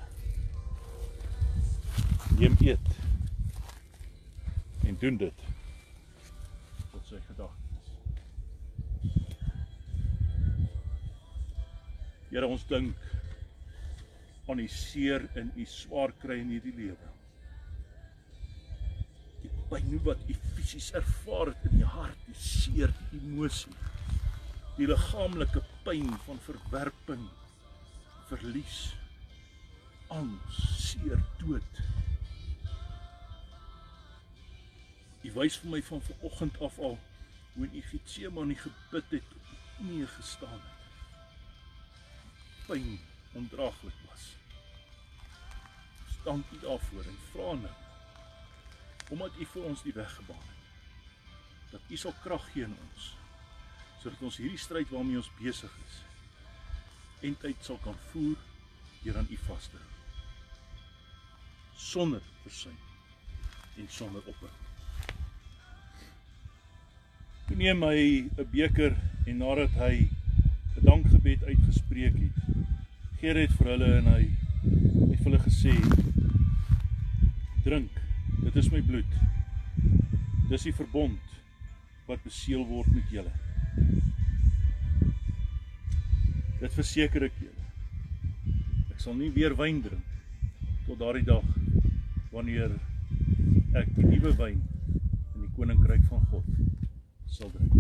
Neem 2.40 2.56
eet 2.64 2.90
en 4.88 4.96
doen 5.04 5.20
dit 5.28 5.48
sy 7.08 7.20
gedagtes. 7.24 7.92
Here 12.28 12.48
ons 12.48 12.66
dink 12.68 13.06
aan 14.48 14.60
die 14.60 14.72
seer 14.72 15.24
in 15.40 15.54
u 15.56 15.66
swaar 15.72 16.12
kry 16.22 16.42
in 16.42 16.52
hierdie 16.52 16.76
lewe. 16.76 17.12
Die 19.44 19.52
pyn 19.72 19.96
wat 20.04 20.24
u 20.28 20.36
fisies 20.58 20.90
ervaar 21.00 21.54
het 21.54 21.68
in 21.72 21.80
die 21.80 21.92
hart, 21.96 22.20
die 22.28 22.40
seer, 22.44 22.92
die 23.12 23.22
emosie. 23.22 23.76
Die 24.78 24.88
liggaamlike 24.90 25.64
pyn 25.88 26.12
van 26.26 26.44
verwerping, 26.44 27.24
verlies, 28.28 28.82
angs, 30.14 30.60
seer, 30.84 31.24
dood. 31.40 31.84
U 35.24 35.32
wys 35.40 35.58
vir 35.62 35.72
my 35.72 35.82
van 35.82 36.02
vanoggend 36.02 36.62
af 36.62 36.80
al 36.80 37.00
hoe 37.54 37.70
u 37.74 37.82
Getsemane 37.82 38.56
gebid 38.56 39.10
het, 39.10 39.30
nie 39.78 40.06
gestaan 40.08 40.62
het. 40.62 40.76
Pyn 42.68 43.00
ondraaglik 43.34 43.98
was. 44.10 44.36
Dank 46.24 46.46
U 46.52 46.60
daarvoor 46.60 47.04
en 47.04 47.20
vra 47.32 47.54
nou 47.54 47.76
omdat 49.10 49.38
U 49.40 49.46
vir 49.46 49.64
ons 49.64 49.82
die 49.86 49.94
weg 49.96 50.16
gebaan 50.16 50.48
het. 50.48 50.66
Dat 51.72 51.82
U 51.88 51.98
sal 51.98 52.14
krag 52.24 52.52
gee 52.52 52.68
in 52.68 52.76
ons 52.90 53.14
sodat 54.02 54.22
ons 54.22 54.38
hierdie 54.38 54.62
stryd 54.62 54.92
waarmee 54.94 55.18
ons 55.18 55.32
besig 55.40 55.80
is 55.88 56.02
en 57.30 57.40
tyd 57.42 57.64
sal 57.66 57.80
kan 57.88 57.98
voer 58.12 58.36
deur 59.02 59.18
aan 59.18 59.32
U 59.32 59.40
vas 59.48 59.72
te 59.72 59.80
hou. 59.80 59.96
Sonder 61.90 62.32
versuim 62.44 62.80
en 63.78 63.90
sonder 63.90 64.26
ophou. 64.28 64.67
Neem 67.56 67.82
hy 67.82 68.28
'n 68.38 68.48
beker 68.52 68.94
en 69.26 69.38
nadat 69.38 69.72
hy 69.80 70.10
'n 70.76 70.84
dankgebed 70.84 71.44
uitgespreek 71.44 72.18
het, 72.20 72.38
gee 73.20 73.30
hy 73.32 73.34
dit 73.34 73.54
vir 73.60 73.68
hulle 73.72 73.92
en 73.98 74.10
hy 74.12 74.24
het 75.12 75.20
vir 75.22 75.32
hulle 75.32 75.40
gesê: 75.46 75.74
"Drink, 77.64 77.92
dit 78.44 78.56
is 78.56 78.70
my 78.72 78.82
bloed. 78.82 79.14
Dis 80.50 80.64
die 80.64 80.76
verbond 80.76 81.20
wat 82.08 82.24
beseël 82.24 82.66
word 82.68 82.88
met 82.94 83.10
julle. 83.12 83.32
Dit 86.60 86.74
verseker 86.74 87.24
ek 87.24 87.40
julle. 87.40 87.66
Ek 88.92 89.00
sal 89.00 89.16
nie 89.16 89.32
weer 89.32 89.56
wyn 89.56 89.82
drink 89.82 90.04
tot 90.86 91.00
daardie 91.00 91.26
dag 91.28 91.44
wanneer 92.32 92.72
ek 93.76 93.88
die 93.96 94.08
nuwe 94.08 94.36
wyn 94.36 94.62
in 95.36 95.42
die 95.42 95.54
koninkryk 95.56 96.04
van 96.12 96.24
God 96.32 96.87
sal 97.30 97.52
dring. 97.52 97.78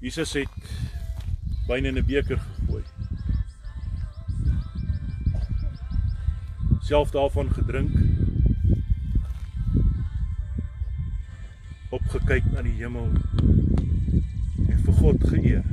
Jesus 0.00 0.32
het 0.32 0.48
wyn 1.66 1.84
in 1.84 1.96
'n 1.98 2.04
beker 2.06 2.38
gegooi. 2.38 2.82
Self 6.80 7.10
daarvan 7.10 7.50
gedrink. 7.52 7.92
Opgekyk 11.88 12.44
na 12.52 12.62
die 12.62 12.72
hemel 12.72 13.10
en 14.68 14.78
vir 14.84 14.94
God 14.94 15.24
geëer. 15.28 15.64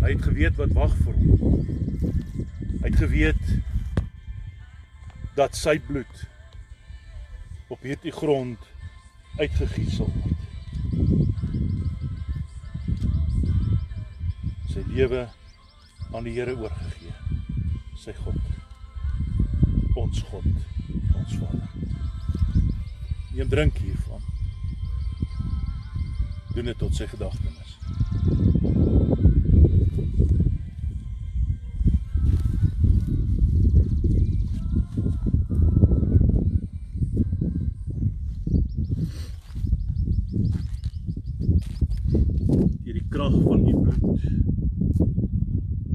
Hy 0.00 0.10
het 0.10 0.22
geweet 0.22 0.56
wat 0.56 0.72
wag 0.72 0.96
vir 0.96 1.14
hom. 1.14 1.64
Hy 2.80 2.88
het 2.90 2.96
geweet 2.96 3.44
dat 5.34 5.56
sy 5.56 5.78
bloed 5.82 6.26
op 7.68 7.82
hierdie 7.82 8.12
grond 8.14 8.58
uitgegiet 9.38 9.90
sal 9.96 10.10
word. 10.14 10.42
Sy 14.70 14.84
lewe 14.92 15.24
aan 16.14 16.28
die 16.28 16.36
Here 16.36 16.54
oorgegee. 16.54 17.14
Sy 17.98 18.14
God. 18.22 18.38
Ons 19.98 20.22
God, 20.30 20.46
ons 21.18 21.36
Vader. 21.40 21.68
Neem 23.34 23.50
drink 23.50 23.82
hiervan. 23.82 24.22
Doen 26.54 26.70
dit 26.70 26.78
tot 26.78 26.94
sy 26.94 27.10
gedagtenis. 27.10 27.74
deur 42.84 43.02
die 43.02 43.08
krag 43.08 43.32
van 43.42 43.66
u 43.68 43.72
bloed 43.80 44.22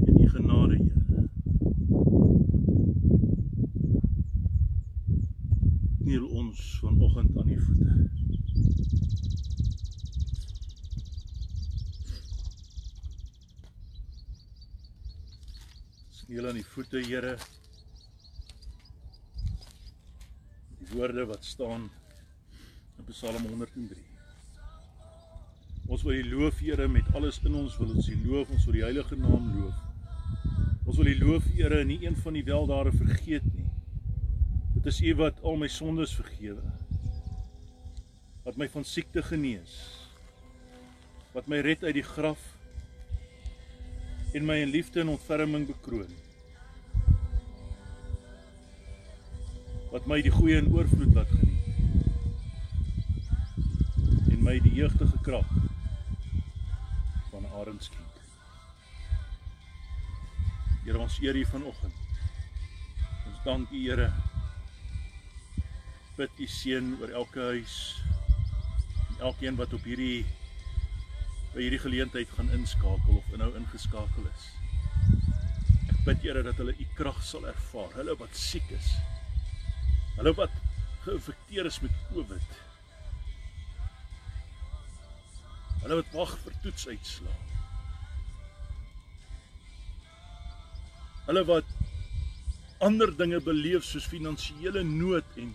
en 0.06 0.20
u 0.20 0.28
genade, 0.28 0.76
Here. 0.76 1.28
Kniel 5.98 6.26
ons 6.26 6.78
vanoggend 6.80 7.38
aan 7.38 7.48
u 7.48 7.60
voete. 7.60 8.10
Kniel 16.26 16.46
aan 16.48 16.54
die 16.54 16.66
voete, 16.80 17.00
Here. 17.04 17.36
Die 20.78 20.88
woorde 20.92 21.26
wat 21.26 21.44
staan 21.44 21.90
in 22.98 23.04
Psalm 23.10 23.44
103. 23.44 23.98
Ons 25.90 26.04
wil 26.06 26.14
U 26.14 26.22
loof, 26.30 26.58
Here, 26.58 26.86
met 26.88 27.10
alles 27.14 27.40
in 27.44 27.58
ons 27.58 27.76
wil 27.76 27.92
ons 27.92 28.08
U 28.08 28.16
loof, 28.24 28.52
ons 28.54 28.64
wil 28.64 28.78
die 28.78 28.84
heilige 28.86 29.18
naam 29.20 29.50
loof. 29.58 29.82
Ons 30.86 30.96
wil 30.96 31.10
U 31.10 31.16
loof, 31.18 31.50
Here, 31.52 31.82
en 31.82 31.90
nie 31.92 31.98
een 32.06 32.16
van 32.16 32.38
die 32.38 32.44
weldade 32.48 32.94
vergeet 32.96 33.44
nie. 33.52 33.68
Dit 34.78 34.88
is 34.94 35.02
U 35.04 35.14
wat 35.20 35.44
al 35.44 35.60
my 35.60 35.68
sondes 35.68 36.16
vergewe. 36.16 36.64
Wat 38.46 38.56
my 38.56 38.70
van 38.72 38.88
siekte 38.88 39.26
genees. 39.26 39.76
Wat 41.36 41.50
my 41.50 41.60
red 41.60 41.84
uit 41.84 41.98
die 42.00 42.08
graf 42.08 42.40
en 44.32 44.46
my 44.46 44.62
in 44.62 44.72
liefde 44.72 45.04
en 45.04 45.12
ontferming 45.18 45.68
bekroon. 45.68 46.29
Wat 49.90 50.06
my 50.06 50.20
die 50.22 50.30
goeie 50.30 50.54
in 50.60 50.68
oorvloed 50.70 51.16
laat 51.16 51.30
geniet. 51.34 51.66
En 54.30 54.44
my 54.46 54.54
die 54.62 54.76
jeugdige 54.76 55.18
krag 55.26 55.50
van 57.32 57.48
Arend 57.58 57.82
skenk. 57.82 58.20
Here 60.84 60.98
ons 60.98 61.18
eer 61.18 61.34
U 61.34 61.44
vanoggend. 61.56 61.98
Ons 63.32 63.42
dank 63.44 63.74
U 63.74 63.82
Here. 63.82 64.12
Bid 66.14 66.38
U 66.38 66.46
seën 66.46 66.94
oor 67.00 67.18
elke 67.24 67.50
huis 67.50 67.76
en 69.08 69.26
elkeen 69.26 69.58
wat 69.58 69.74
op 69.74 69.84
hierdie 69.90 70.22
by 71.50 71.64
hierdie 71.64 71.82
geleentheid 71.82 72.30
gaan 72.38 72.52
inskakel 72.54 73.18
of 73.18 73.38
nou 73.42 73.50
ingeskakel 73.58 74.30
is. 74.30 74.50
Ek 75.90 76.04
bid 76.06 76.28
Here 76.28 76.46
dat 76.46 76.62
hulle 76.62 76.78
U 76.78 76.92
krag 76.94 77.24
sal 77.26 77.50
ervaar. 77.50 77.90
Hulle 77.98 78.14
wat 78.22 78.38
siek 78.38 78.70
is. 78.78 78.94
Hulle 80.20 80.34
wat 80.36 80.56
geïnfekteer 81.06 81.64
is 81.64 81.78
met 81.80 82.00
COVID. 82.10 82.56
Hulle 85.80 85.96
wat 86.02 86.10
wag 86.12 86.34
vir 86.42 86.58
toetsuitslae. 86.60 87.36
Hulle 91.30 91.44
wat 91.48 91.72
ander 92.84 93.14
dinge 93.16 93.40
beleef 93.46 93.88
soos 93.88 94.10
finansiële 94.12 94.84
nood 94.84 95.40
en 95.40 95.54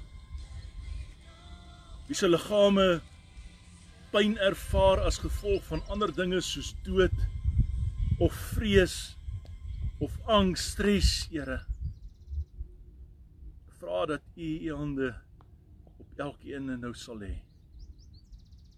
wie 2.09 2.17
se 2.17 2.29
liggame 2.29 2.87
pyn 4.13 4.33
ervaar 4.49 5.05
as 5.05 5.21
gevolg 5.21 5.61
van 5.69 5.85
ander 5.93 6.13
dinge 6.23 6.41
soos 6.41 6.73
dood 6.89 7.13
of 8.17 8.33
vrees 8.55 8.97
of 10.01 10.17
angs, 10.25 10.71
stres, 10.73 11.27
Here. 11.29 11.61
Vra 13.85 14.05
dat 14.05 14.21
U 14.35 14.41
U 14.41 14.73
hande 14.75 15.15
op 15.97 16.19
elkeen 16.19 16.79
nou 16.79 16.93
sal 16.97 17.19
lê 17.21 17.33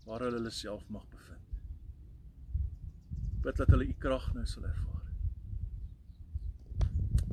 waar 0.04 0.20
hulle 0.26 0.36
hulle 0.36 0.52
self 0.52 0.84
mag 0.92 1.06
bevind. 1.12 1.46
Bid 3.46 3.62
dat 3.62 3.72
hulle 3.72 3.88
U 3.88 3.96
krag 4.04 4.26
nou 4.36 4.44
sal 4.46 4.68
ervaar. 4.68 5.06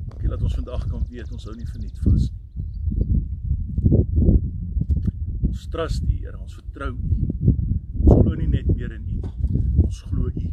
Dankie 0.05 0.31
dat 0.31 0.47
ons 0.47 0.55
vandag 0.55 0.87
kan 0.93 1.03
weet 1.11 1.35
ons 1.35 1.49
hou 1.49 1.57
nie 1.59 1.67
verniet 1.73 1.99
vas 2.05 2.29
nie. 2.31 2.47
Ons 5.51 5.67
trust 5.75 6.07
U, 6.07 6.15
Here, 6.15 6.39
ons 6.39 6.55
vertrou 6.61 6.93
U. 6.95 7.21
Ons 8.05 8.23
glo 8.23 8.39
nie 8.39 8.51
net 8.55 8.71
meer 8.71 8.95
in 9.01 9.03
U 9.03 9.19
nie. 9.19 9.35
Ons 9.83 9.99
glo 10.07 10.31
U. 10.31 10.49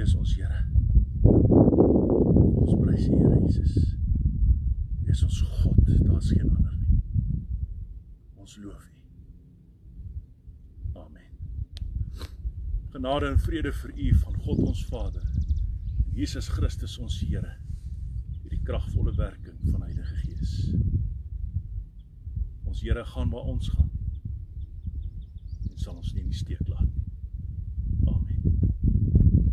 Is 0.00 0.16
ons 0.16 0.32
Here. 0.40 0.64
Ons 1.28 2.72
prys 2.72 3.04
U, 3.04 3.16
Here 3.20 3.44
Jesus. 3.44 3.98
Is 5.08 5.22
ons 5.24 5.40
God, 5.40 5.86
daar's 6.04 6.28
geen 6.28 6.50
ander 6.56 6.74
nie. 6.76 7.00
Ons 8.36 8.56
loof 8.60 8.84
U. 8.84 8.96
Amen. 11.00 11.30
Genade 12.92 13.30
en 13.32 13.40
vrede 13.40 13.72
vir 13.72 13.94
U 13.96 14.10
van 14.24 14.36
God 14.44 14.60
ons 14.66 14.84
Vader 14.90 15.24
en 15.24 15.48
Jesus 16.18 16.48
Christus 16.50 16.98
ons 16.98 17.20
Here. 17.22 17.54
Hierdie 18.42 18.60
kragvolle 18.66 19.14
werking 19.14 19.58
van 19.70 19.84
Heilige 19.86 20.16
Gees. 20.24 20.54
Ons 22.66 22.82
Here 22.82 23.04
gaan 23.14 23.30
waar 23.30 23.46
ons 23.54 23.68
gaan. 23.70 23.90
En 25.70 25.78
sal 25.78 25.94
ons 25.94 26.12
nie 26.12 26.24
in 26.24 26.32
die 26.32 26.40
steek 26.40 26.64
laat 26.66 26.88
nie. 26.90 27.04
Amen. 28.10 29.52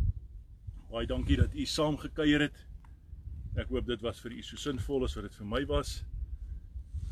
Baie 0.89 1.07
dankie 1.07 1.37
dat 1.37 1.53
u 1.53 1.67
saam 1.69 1.99
gekuier 2.01 2.49
het. 2.49 2.65
Ek 3.55 3.69
hoop 3.71 3.85
dit 3.87 4.01
was 4.03 4.17
vir 4.19 4.33
u 4.35 4.41
so 4.43 4.59
sinvol 4.59 5.05
as 5.07 5.13
wat 5.15 5.29
dit 5.29 5.35
vir 5.39 5.47
my 5.47 5.61
was. 5.69 5.91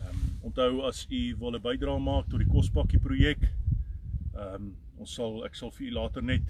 Ehm 0.03 0.09
um, 0.09 0.23
onthou 0.49 0.81
as 0.87 1.05
u 1.07 1.21
wil 1.39 1.55
'n 1.55 1.61
bydrae 1.63 1.99
maak 2.03 2.27
tot 2.29 2.41
die 2.43 2.49
kospakkie 2.49 2.99
projek. 2.99 3.45
Ehm 4.35 4.55
um, 4.55 4.65
ons 4.97 5.13
sal 5.15 5.45
ek 5.47 5.55
sal 5.55 5.71
vir 5.71 5.87
u 5.87 5.91
later 5.91 6.23
net 6.23 6.43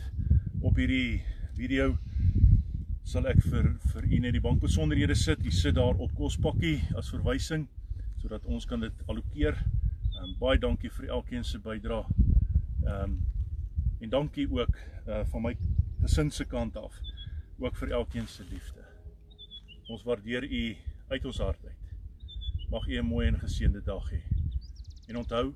op 0.62 0.76
hierdie 0.82 1.22
video 1.54 1.98
sal 3.04 3.28
ek 3.28 3.42
vir 3.46 3.70
vir 3.94 4.08
u 4.10 4.20
net 4.20 4.34
die 4.34 4.42
bankbesonderhede 4.42 5.16
sit. 5.16 5.46
U 5.46 5.52
sit 5.52 5.76
daar 5.76 6.02
op 6.02 6.16
kospakkie 6.18 6.82
as 6.98 7.12
verwysing 7.14 7.68
sodat 8.22 8.46
ons 8.46 8.66
kan 8.66 8.80
dit 8.80 9.04
allokeer. 9.08 9.54
Ehm 9.54 10.24
um, 10.24 10.36
baie 10.40 10.58
dankie 10.58 10.90
vir 10.90 11.10
elkeen 11.20 11.44
se 11.44 11.60
bydrae. 11.60 12.04
Ehm 12.88 13.04
um, 13.04 13.20
en 14.02 14.10
dankie 14.10 14.48
ook 14.50 14.74
uh 15.08 15.22
van 15.32 15.42
my 15.42 15.54
gesin 16.02 16.32
se 16.32 16.46
kant 16.46 16.78
af 16.78 16.98
ook 17.60 17.76
vir 17.76 17.92
elkeen 17.92 18.28
se 18.28 18.44
liefde. 18.50 18.83
Ons 19.88 20.04
waardeer 20.04 20.44
u 20.44 20.78
uit 21.08 21.26
ons 21.26 21.38
hart 21.38 21.66
uit. 21.66 21.84
Mag 22.70 22.88
u 22.88 22.98
'n 22.98 23.06
mooi 23.06 23.28
en 23.28 23.40
geseënde 23.40 23.84
dag 23.84 24.10
hê. 24.12 24.22
En 25.08 25.18
onthou, 25.18 25.54